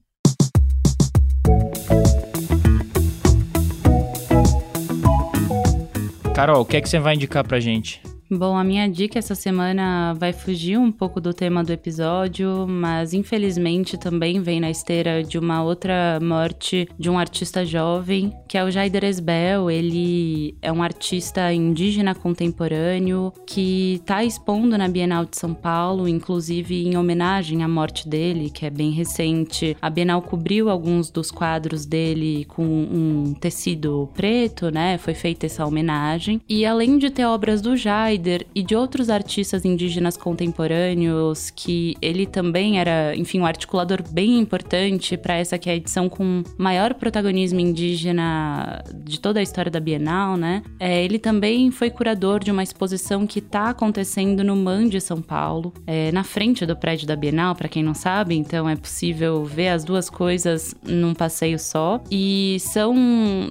Carol, 6.34 6.60
o 6.60 6.66
que 6.66 6.76
é 6.76 6.82
que 6.82 6.88
você 6.90 6.98
vai 6.98 7.14
indicar 7.14 7.48
pra 7.48 7.58
gente? 7.58 8.02
Bom, 8.28 8.56
a 8.56 8.64
minha 8.64 8.88
dica 8.88 9.20
essa 9.20 9.36
semana 9.36 10.12
vai 10.14 10.32
fugir 10.32 10.76
um 10.76 10.90
pouco 10.90 11.20
do 11.20 11.32
tema 11.32 11.62
do 11.62 11.72
episódio, 11.72 12.66
mas 12.68 13.14
infelizmente 13.14 13.96
também 13.96 14.40
vem 14.40 14.58
na 14.58 14.68
esteira 14.68 15.22
de 15.22 15.38
uma 15.38 15.62
outra 15.62 16.18
morte 16.20 16.88
de 16.98 17.08
um 17.08 17.20
artista 17.20 17.64
jovem, 17.64 18.32
que 18.48 18.58
é 18.58 18.64
o 18.64 18.70
Jaider 18.70 19.04
Esbel. 19.04 19.70
Ele 19.70 20.56
é 20.60 20.72
um 20.72 20.82
artista 20.82 21.52
indígena 21.52 22.16
contemporâneo 22.16 23.32
que 23.46 23.94
está 24.00 24.24
expondo 24.24 24.76
na 24.76 24.88
Bienal 24.88 25.24
de 25.24 25.36
São 25.36 25.54
Paulo, 25.54 26.08
inclusive 26.08 26.84
em 26.84 26.96
homenagem 26.96 27.62
à 27.62 27.68
morte 27.68 28.08
dele, 28.08 28.50
que 28.50 28.66
é 28.66 28.70
bem 28.70 28.90
recente. 28.90 29.76
A 29.80 29.88
Bienal 29.88 30.20
cobriu 30.20 30.68
alguns 30.68 31.10
dos 31.12 31.30
quadros 31.30 31.86
dele 31.86 32.44
com 32.46 32.64
um 32.64 33.34
tecido 33.34 34.10
preto, 34.14 34.68
né? 34.68 34.98
Foi 34.98 35.14
feita 35.14 35.46
essa 35.46 35.64
homenagem. 35.64 36.40
E 36.48 36.66
além 36.66 36.98
de 36.98 37.08
ter 37.08 37.24
obras 37.24 37.62
do 37.62 37.76
Jaider, 37.76 38.15
e 38.54 38.62
de 38.62 38.74
outros 38.74 39.08
artistas 39.08 39.64
indígenas 39.64 40.16
contemporâneos, 40.16 41.50
que 41.50 41.96
ele 42.02 42.26
também 42.26 42.78
era, 42.78 43.14
enfim, 43.16 43.40
um 43.40 43.46
articulador 43.46 44.02
bem 44.10 44.38
importante 44.38 45.16
para 45.16 45.34
essa 45.34 45.58
que 45.58 45.70
é 45.70 45.74
a 45.74 45.76
edição 45.76 46.08
com 46.08 46.42
maior 46.58 46.94
protagonismo 46.94 47.60
indígena 47.60 48.82
de 49.04 49.20
toda 49.20 49.40
a 49.40 49.42
história 49.42 49.70
da 49.70 49.80
Bienal, 49.80 50.36
né? 50.36 50.62
É, 50.80 51.04
ele 51.04 51.18
também 51.18 51.70
foi 51.70 51.90
curador 51.90 52.42
de 52.42 52.50
uma 52.50 52.62
exposição 52.62 53.26
que 53.26 53.38
está 53.38 53.70
acontecendo 53.70 54.42
no 54.42 54.56
MAN 54.56 54.88
de 54.88 55.00
São 55.00 55.20
Paulo, 55.20 55.72
é, 55.86 56.10
na 56.12 56.24
frente 56.24 56.66
do 56.66 56.76
prédio 56.76 57.06
da 57.06 57.16
Bienal, 57.16 57.54
para 57.54 57.68
quem 57.68 57.82
não 57.82 57.94
sabe, 57.94 58.34
então 58.34 58.68
é 58.68 58.76
possível 58.76 59.44
ver 59.44 59.68
as 59.68 59.84
duas 59.84 60.10
coisas 60.10 60.74
num 60.82 61.14
passeio 61.14 61.58
só. 61.58 62.02
E 62.10 62.56
são 62.60 62.94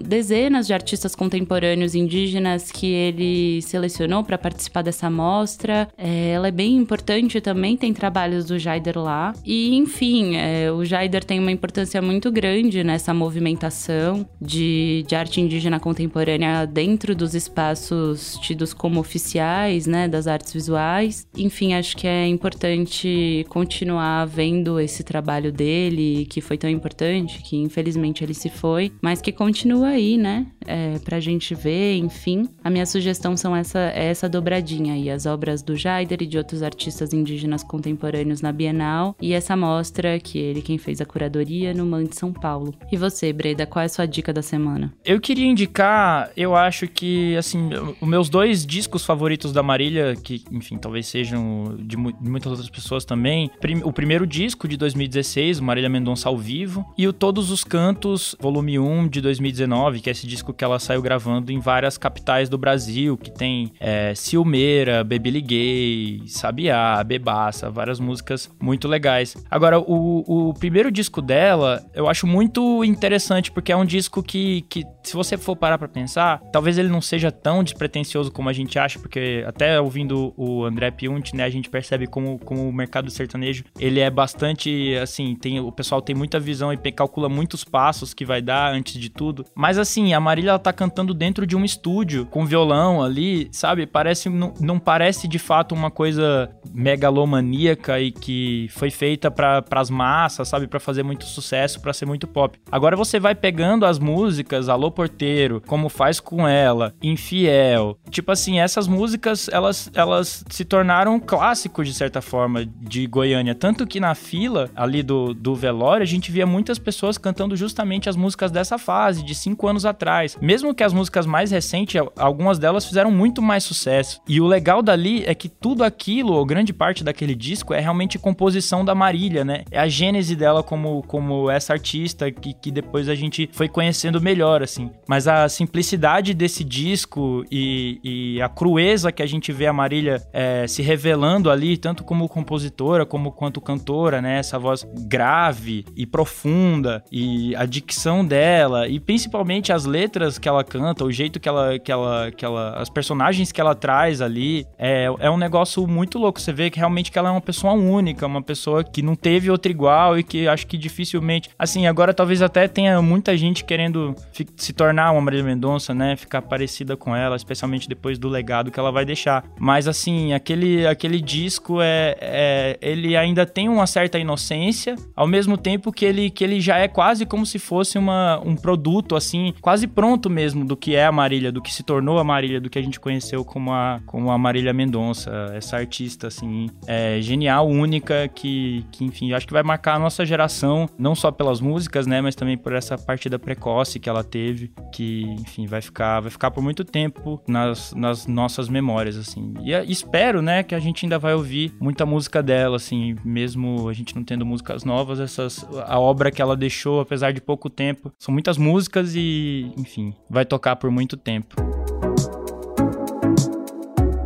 dezenas 0.03 0.67
de 0.67 0.73
artistas 0.73 1.15
contemporâneos 1.15 1.95
indígenas 1.95 2.71
que 2.71 2.87
ele 2.87 3.61
selecionou 3.61 4.23
para 4.23 4.37
participar 4.37 4.54
participar 4.55 4.81
dessa 4.81 5.09
mostra. 5.09 5.89
É, 5.97 6.29
ela 6.29 6.47
é 6.47 6.51
bem 6.51 6.77
importante 6.77 7.41
também, 7.41 7.75
tem 7.75 7.93
trabalhos 7.93 8.45
do 8.45 8.57
Jaider 8.57 8.97
lá. 8.97 9.33
E, 9.43 9.75
enfim, 9.75 10.37
é, 10.37 10.71
o 10.71 10.85
Jaider 10.85 11.23
tem 11.23 11.39
uma 11.39 11.51
importância 11.51 12.01
muito 12.01 12.31
grande 12.31 12.83
nessa 12.83 13.13
movimentação 13.13 14.25
de, 14.41 15.03
de 15.07 15.15
arte 15.15 15.41
indígena 15.41 15.79
contemporânea 15.79 16.65
dentro 16.65 17.13
dos 17.13 17.35
espaços 17.35 18.37
tidos 18.41 18.73
como 18.73 18.99
oficiais, 18.99 19.85
né, 19.85 20.07
das 20.07 20.25
artes 20.25 20.53
visuais. 20.53 21.27
Enfim, 21.37 21.73
acho 21.73 21.97
que 21.97 22.07
é 22.07 22.25
importante 22.25 23.45
continuar 23.49 24.25
vendo 24.25 24.79
esse 24.79 25.03
trabalho 25.03 25.51
dele, 25.51 26.25
que 26.29 26.39
foi 26.39 26.57
tão 26.57 26.69
importante, 26.69 27.41
que 27.43 27.57
infelizmente 27.57 28.23
ele 28.23 28.33
se 28.33 28.49
foi, 28.49 28.91
mas 29.01 29.21
que 29.21 29.31
continua 29.31 29.89
aí, 29.89 30.17
né, 30.17 30.45
é, 30.65 30.97
pra 30.99 31.19
gente 31.19 31.53
ver, 31.53 31.97
enfim. 31.97 32.47
A 32.63 32.69
minha 32.69 32.85
sugestão 32.85 33.35
são 33.35 33.55
essa, 33.55 33.91
é 33.93 34.05
essa 34.05 34.29
dobradinha 34.45 34.93
aí, 34.93 35.09
as 35.09 35.25
obras 35.25 35.63
do 35.63 35.75
Jaider 35.75 36.19
e 36.21 36.27
de 36.27 36.37
outros 36.37 36.61
artistas 36.61 37.13
indígenas 37.13 37.63
contemporâneos 37.63 38.41
na 38.41 38.51
Bienal 38.51 39.15
e 39.19 39.33
essa 39.33 39.57
mostra 39.57 40.19
que 40.19 40.37
ele 40.37 40.61
quem 40.61 40.77
fez 40.77 41.01
a 41.01 41.05
curadoria 41.05 41.73
no 41.73 41.83
MAN 41.83 42.03
de 42.03 42.15
São 42.15 42.31
Paulo. 42.31 42.71
E 42.91 42.95
você, 42.95 43.33
Breda, 43.33 43.65
qual 43.65 43.81
é 43.81 43.87
a 43.87 43.89
sua 43.89 44.05
dica 44.05 44.31
da 44.31 44.43
semana? 44.43 44.93
Eu 45.03 45.19
queria 45.19 45.47
indicar, 45.47 46.29
eu 46.37 46.55
acho 46.55 46.87
que, 46.87 47.35
assim, 47.35 47.69
os 47.99 48.07
meus 48.07 48.29
dois 48.29 48.63
discos 48.63 49.03
favoritos 49.03 49.51
da 49.51 49.63
Marília, 49.63 50.15
que, 50.15 50.43
enfim, 50.51 50.77
talvez 50.77 51.07
sejam 51.07 51.75
de, 51.79 51.97
mu 51.97 52.11
de 52.11 52.29
muitas 52.29 52.51
outras 52.51 52.69
pessoas 52.69 53.03
também. 53.03 53.49
Prim 53.59 53.81
o 53.83 53.91
primeiro 53.91 54.27
disco 54.27 54.67
de 54.67 54.77
2016, 54.77 55.59
Marília 55.59 55.89
Mendonça 55.89 56.29
ao 56.29 56.37
vivo, 56.37 56.85
e 56.95 57.07
o 57.07 57.13
Todos 57.13 57.49
os 57.49 57.63
Cantos, 57.63 58.35
volume 58.39 58.77
1 58.77 59.07
de 59.07 59.21
2019, 59.21 60.01
que 60.01 60.09
é 60.09 60.11
esse 60.11 60.27
disco 60.27 60.53
que 60.53 60.63
ela 60.63 60.77
saiu 60.77 61.01
gravando 61.01 61.51
em 61.51 61.59
várias 61.59 61.97
capitais 61.97 62.47
do 62.47 62.59
Brasil, 62.59 63.17
que 63.17 63.31
tem 63.31 63.71
é, 63.79 64.13
Ciumeira, 64.35 65.01
Baby 65.01 65.31
Liguei, 65.31 66.23
Sabiá, 66.27 67.01
Bebaça, 67.05 67.69
várias 67.69 68.01
músicas 68.01 68.51
muito 68.61 68.85
legais. 68.85 69.37
Agora, 69.49 69.79
o, 69.79 70.49
o 70.49 70.53
primeiro 70.53 70.91
disco 70.91 71.21
dela, 71.21 71.81
eu 71.93 72.09
acho 72.09 72.27
muito 72.27 72.83
interessante, 72.83 73.49
porque 73.49 73.71
é 73.71 73.75
um 73.77 73.85
disco 73.85 74.21
que, 74.21 74.61
que 74.63 74.83
se 75.03 75.13
você 75.13 75.37
for 75.37 75.55
parar 75.55 75.77
pra 75.77 75.87
pensar, 75.87 76.41
talvez 76.51 76.77
ele 76.77 76.89
não 76.89 76.99
seja 76.99 77.31
tão 77.31 77.63
despretensioso 77.63 78.29
como 78.29 78.49
a 78.49 78.53
gente 78.53 78.77
acha, 78.77 78.99
porque 78.99 79.45
até 79.47 79.79
ouvindo 79.79 80.33
o 80.35 80.65
André 80.65 80.91
Piunt, 80.91 81.33
né, 81.33 81.45
a 81.45 81.49
gente 81.49 81.69
percebe 81.69 82.05
como, 82.05 82.37
como 82.39 82.67
o 82.67 82.73
mercado 82.73 83.09
sertanejo, 83.09 83.63
ele 83.79 84.01
é 84.01 84.09
bastante, 84.09 84.95
assim, 85.01 85.33
tem, 85.35 85.61
o 85.61 85.71
pessoal 85.71 86.01
tem 86.01 86.13
muita 86.13 86.41
visão 86.41 86.73
e 86.73 86.77
calcula 86.91 87.29
muitos 87.29 87.63
passos 87.63 88.13
que 88.13 88.25
vai 88.25 88.41
dar 88.41 88.73
antes 88.73 88.99
de 88.99 89.09
tudo. 89.09 89.45
Mas 89.55 89.77
assim, 89.77 90.13
a 90.13 90.19
Marília, 90.19 90.49
ela 90.49 90.59
tá 90.59 90.73
cantando 90.73 91.13
dentro 91.13 91.47
de 91.47 91.55
um 91.55 91.63
estúdio, 91.63 92.25
com 92.25 92.45
violão 92.45 93.01
ali, 93.01 93.47
sabe? 93.51 93.85
Parece 93.85 94.24
parece 94.25 94.29
não, 94.29 94.53
não 94.59 94.79
parece 94.79 95.27
de 95.27 95.39
fato 95.39 95.73
uma 95.73 95.91
coisa 95.91 96.49
megalomaníaca 96.73 97.99
e 97.99 98.11
que 98.11 98.67
foi 98.71 98.89
feita 98.89 99.29
para 99.29 99.63
as 99.71 99.89
massas, 99.89 100.47
sabe, 100.47 100.67
para 100.67 100.79
fazer 100.79 101.03
muito 101.03 101.25
sucesso, 101.25 101.81
para 101.81 101.93
ser 101.93 102.05
muito 102.05 102.27
pop. 102.27 102.59
Agora 102.71 102.95
você 102.95 103.19
vai 103.19 103.35
pegando 103.35 103.85
as 103.85 103.99
músicas, 103.99 104.69
Alô 104.69 104.91
Porteiro, 104.91 105.61
Como 105.65 105.89
Faz 105.89 106.19
com 106.19 106.47
Ela, 106.47 106.93
Infiel, 107.01 107.97
tipo 108.09 108.31
assim, 108.31 108.59
essas 108.59 108.87
músicas 108.87 109.49
elas 109.49 109.91
elas 109.93 110.43
se 110.49 110.65
tornaram 110.65 111.19
clássicos 111.19 111.87
de 111.87 111.93
certa 111.93 112.21
forma 112.21 112.65
de 112.65 113.07
Goiânia, 113.07 113.55
tanto 113.55 113.85
que 113.85 113.99
na 113.99 114.15
fila 114.15 114.69
ali 114.75 115.03
do, 115.03 115.33
do 115.33 115.55
velório 115.55 116.03
a 116.03 116.07
gente 116.07 116.31
via 116.31 116.45
muitas 116.45 116.79
pessoas 116.79 117.17
cantando 117.17 117.55
justamente 117.55 118.09
as 118.09 118.15
músicas 118.15 118.51
dessa 118.51 118.77
fase 118.77 119.23
de 119.23 119.35
cinco 119.35 119.67
anos 119.67 119.85
atrás, 119.85 120.37
mesmo 120.41 120.73
que 120.73 120.83
as 120.83 120.93
músicas 120.93 121.25
mais 121.25 121.51
recentes, 121.51 122.01
algumas 122.17 122.59
delas 122.59 122.85
fizeram 122.85 123.11
muito 123.11 123.41
mais 123.41 123.63
sucesso 123.63 124.14
sucesso. 124.15 124.21
E 124.27 124.41
o 124.41 124.47
legal 124.47 124.81
dali 124.81 125.23
é 125.25 125.33
que 125.33 125.49
tudo 125.49 125.83
aquilo, 125.83 126.33
ou 126.33 126.45
grande 126.45 126.73
parte 126.73 127.03
daquele 127.03 127.35
disco, 127.35 127.73
é 127.73 127.79
realmente 127.79 128.17
composição 128.17 128.83
da 128.83 128.95
Marília, 128.95 129.43
né? 129.43 129.63
É 129.71 129.79
a 129.79 129.87
gênese 129.87 130.35
dela 130.35 130.63
como, 130.63 131.03
como 131.03 131.49
essa 131.49 131.73
artista 131.73 132.31
que, 132.31 132.53
que 132.53 132.71
depois 132.71 133.09
a 133.09 133.15
gente 133.15 133.49
foi 133.51 133.67
conhecendo 133.67 134.21
melhor, 134.21 134.63
assim. 134.63 134.89
Mas 135.07 135.27
a 135.27 135.47
simplicidade 135.49 136.33
desse 136.33 136.63
disco 136.63 137.43
e, 137.51 137.99
e 138.03 138.41
a 138.41 138.49
crueza 138.49 139.11
que 139.11 139.23
a 139.23 139.25
gente 139.25 139.51
vê 139.51 139.67
a 139.67 139.73
Marília 139.73 140.21
é, 140.33 140.67
se 140.67 140.81
revelando 140.81 141.49
ali, 141.49 141.77
tanto 141.77 142.03
como 142.03 142.27
compositora, 142.27 143.05
como 143.05 143.31
quanto 143.31 143.61
cantora, 143.61 144.21
né? 144.21 144.39
Essa 144.39 144.57
voz 144.59 144.85
grave 145.07 145.85
e 145.95 146.05
profunda 146.05 147.03
e 147.11 147.55
a 147.55 147.65
dicção 147.65 148.25
dela 148.25 148.87
e 148.87 148.99
principalmente 148.99 149.71
as 149.71 149.85
letras 149.85 150.37
que 150.37 150.47
ela 150.47 150.63
canta, 150.63 151.03
o 151.03 151.11
jeito 151.11 151.39
que 151.39 151.47
ela, 151.47 151.77
que 151.79 151.91
ela, 151.91 152.31
que 152.31 152.45
ela, 152.45 152.75
as 152.77 152.89
personagens 152.89 153.51
que 153.51 153.61
ela 153.61 153.75
traz 153.75 154.04
traz 154.05 154.21
ali, 154.21 154.67
é, 154.77 155.05
é 155.19 155.29
um 155.29 155.37
negócio 155.37 155.85
muito 155.87 156.19
louco. 156.19 156.39
Você 156.39 156.53
vê 156.53 156.69
que 156.69 156.77
realmente 156.77 157.11
que 157.11 157.17
ela 157.17 157.29
é 157.29 157.31
uma 157.31 157.41
pessoa 157.41 157.73
única, 157.73 158.25
uma 158.25 158.41
pessoa 158.41 158.83
que 158.83 159.01
não 159.01 159.15
teve 159.15 159.49
outra 159.49 159.71
igual 159.71 160.17
e 160.17 160.23
que 160.23 160.47
acho 160.47 160.67
que 160.67 160.77
dificilmente. 160.77 161.49
Assim, 161.57 161.87
agora 161.87 162.13
talvez 162.13 162.41
até 162.41 162.67
tenha 162.67 163.01
muita 163.01 163.35
gente 163.35 163.63
querendo 163.63 164.15
se 164.55 164.73
tornar 164.73 165.11
uma 165.11 165.21
Marília 165.21 165.45
Mendonça, 165.45 165.93
né? 165.93 166.15
Ficar 166.15 166.41
parecida 166.43 166.95
com 166.95 167.15
ela, 167.15 167.35
especialmente 167.35 167.89
depois 167.89 168.19
do 168.19 168.29
legado 168.29 168.71
que 168.71 168.79
ela 168.79 168.91
vai 168.91 169.05
deixar. 169.05 169.43
Mas 169.59 169.87
assim, 169.87 170.33
aquele, 170.33 170.85
aquele 170.85 171.19
disco 171.19 171.81
é, 171.81 172.15
é 172.21 172.77
ele 172.81 173.17
ainda 173.17 173.45
tem 173.45 173.67
uma 173.67 173.87
certa 173.87 174.19
inocência, 174.19 174.95
ao 175.15 175.27
mesmo 175.27 175.57
tempo 175.57 175.91
que 175.91 176.05
ele, 176.05 176.29
que 176.29 176.43
ele 176.43 176.61
já 176.61 176.77
é 176.77 176.87
quase 176.87 177.25
como 177.25 177.45
se 177.45 177.57
fosse 177.57 177.97
uma, 177.97 178.39
um 178.45 178.55
produto, 178.55 179.15
assim, 179.15 179.53
quase 179.61 179.87
pronto 179.87 180.29
mesmo 180.29 180.65
do 180.65 180.77
que 180.77 180.95
é 180.95 181.05
a 181.05 181.11
Marília, 181.11 181.51
do 181.51 181.61
que 181.61 181.73
se 181.73 181.83
tornou 181.83 182.19
a 182.19 182.23
Marília, 182.23 182.61
do 182.61 182.69
que 182.69 182.77
a 182.77 182.81
gente 182.81 182.99
conheceu 182.99 183.43
como 183.55 183.71
a 183.71 183.94
como 184.05 184.31
a 184.31 184.37
Marília 184.37 184.73
Mendonça, 184.73 185.51
essa 185.55 185.77
artista, 185.77 186.27
assim, 186.27 186.69
é, 186.87 187.19
genial, 187.21 187.67
única, 187.67 188.27
que, 188.27 188.85
que, 188.91 189.05
enfim, 189.05 189.33
acho 189.33 189.47
que 189.47 189.53
vai 189.53 189.63
marcar 189.63 189.95
a 189.95 189.99
nossa 189.99 190.25
geração, 190.25 190.89
não 190.97 191.15
só 191.15 191.31
pelas 191.31 191.61
músicas, 191.61 192.07
né, 192.07 192.21
mas 192.21 192.35
também 192.35 192.57
por 192.57 192.73
essa 192.73 192.97
partida 192.97 193.37
precoce 193.37 193.99
que 193.99 194.09
ela 194.09 194.23
teve, 194.23 194.71
que, 194.91 195.23
enfim, 195.39 195.65
vai 195.65 195.81
ficar, 195.81 196.19
vai 196.19 196.31
ficar 196.31 196.51
por 196.51 196.61
muito 196.61 196.83
tempo 196.83 197.41
nas, 197.47 197.93
nas 197.93 198.27
nossas 198.27 198.69
memórias, 198.69 199.17
assim. 199.17 199.53
E, 199.61 199.71
e 199.71 199.91
espero, 199.91 200.41
né, 200.41 200.63
que 200.63 200.75
a 200.75 200.79
gente 200.79 201.05
ainda 201.05 201.19
vai 201.19 201.33
ouvir 201.33 201.73
muita 201.79 202.05
música 202.05 202.41
dela, 202.41 202.77
assim, 202.77 203.15
mesmo 203.23 203.87
a 203.89 203.93
gente 203.93 204.15
não 204.15 204.23
tendo 204.23 204.45
músicas 204.45 204.83
novas, 204.83 205.19
essas, 205.19 205.65
a 205.85 205.99
obra 205.99 206.31
que 206.31 206.41
ela 206.41 206.55
deixou, 206.55 206.99
apesar 206.99 207.31
de 207.31 207.41
pouco 207.41 207.69
tempo, 207.69 208.11
são 208.19 208.33
muitas 208.33 208.57
músicas 208.57 209.13
e, 209.15 209.71
enfim, 209.77 210.13
vai 210.29 210.45
tocar 210.45 210.75
por 210.75 210.91
muito 210.91 211.17
tempo. 211.17 211.55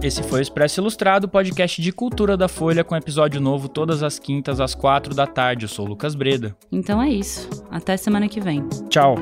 Esse 0.01 0.23
foi 0.23 0.39
o 0.39 0.41
Expresso 0.41 0.79
Ilustrado, 0.79 1.27
podcast 1.27 1.81
de 1.81 1.91
cultura 1.91 2.37
da 2.37 2.47
Folha, 2.47 2.85
com 2.85 2.95
episódio 2.95 3.41
novo 3.41 3.67
todas 3.67 4.01
as 4.01 4.17
quintas 4.17 4.61
às 4.61 4.73
quatro 4.73 5.13
da 5.13 5.27
tarde. 5.27 5.65
Eu 5.65 5.69
sou 5.69 5.85
o 5.85 5.89
Lucas 5.89 6.15
Breda. 6.15 6.55
Então 6.71 7.01
é 7.01 7.09
isso. 7.09 7.49
Até 7.69 7.97
semana 7.97 8.29
que 8.29 8.39
vem. 8.39 8.65
Tchau. 8.89 9.15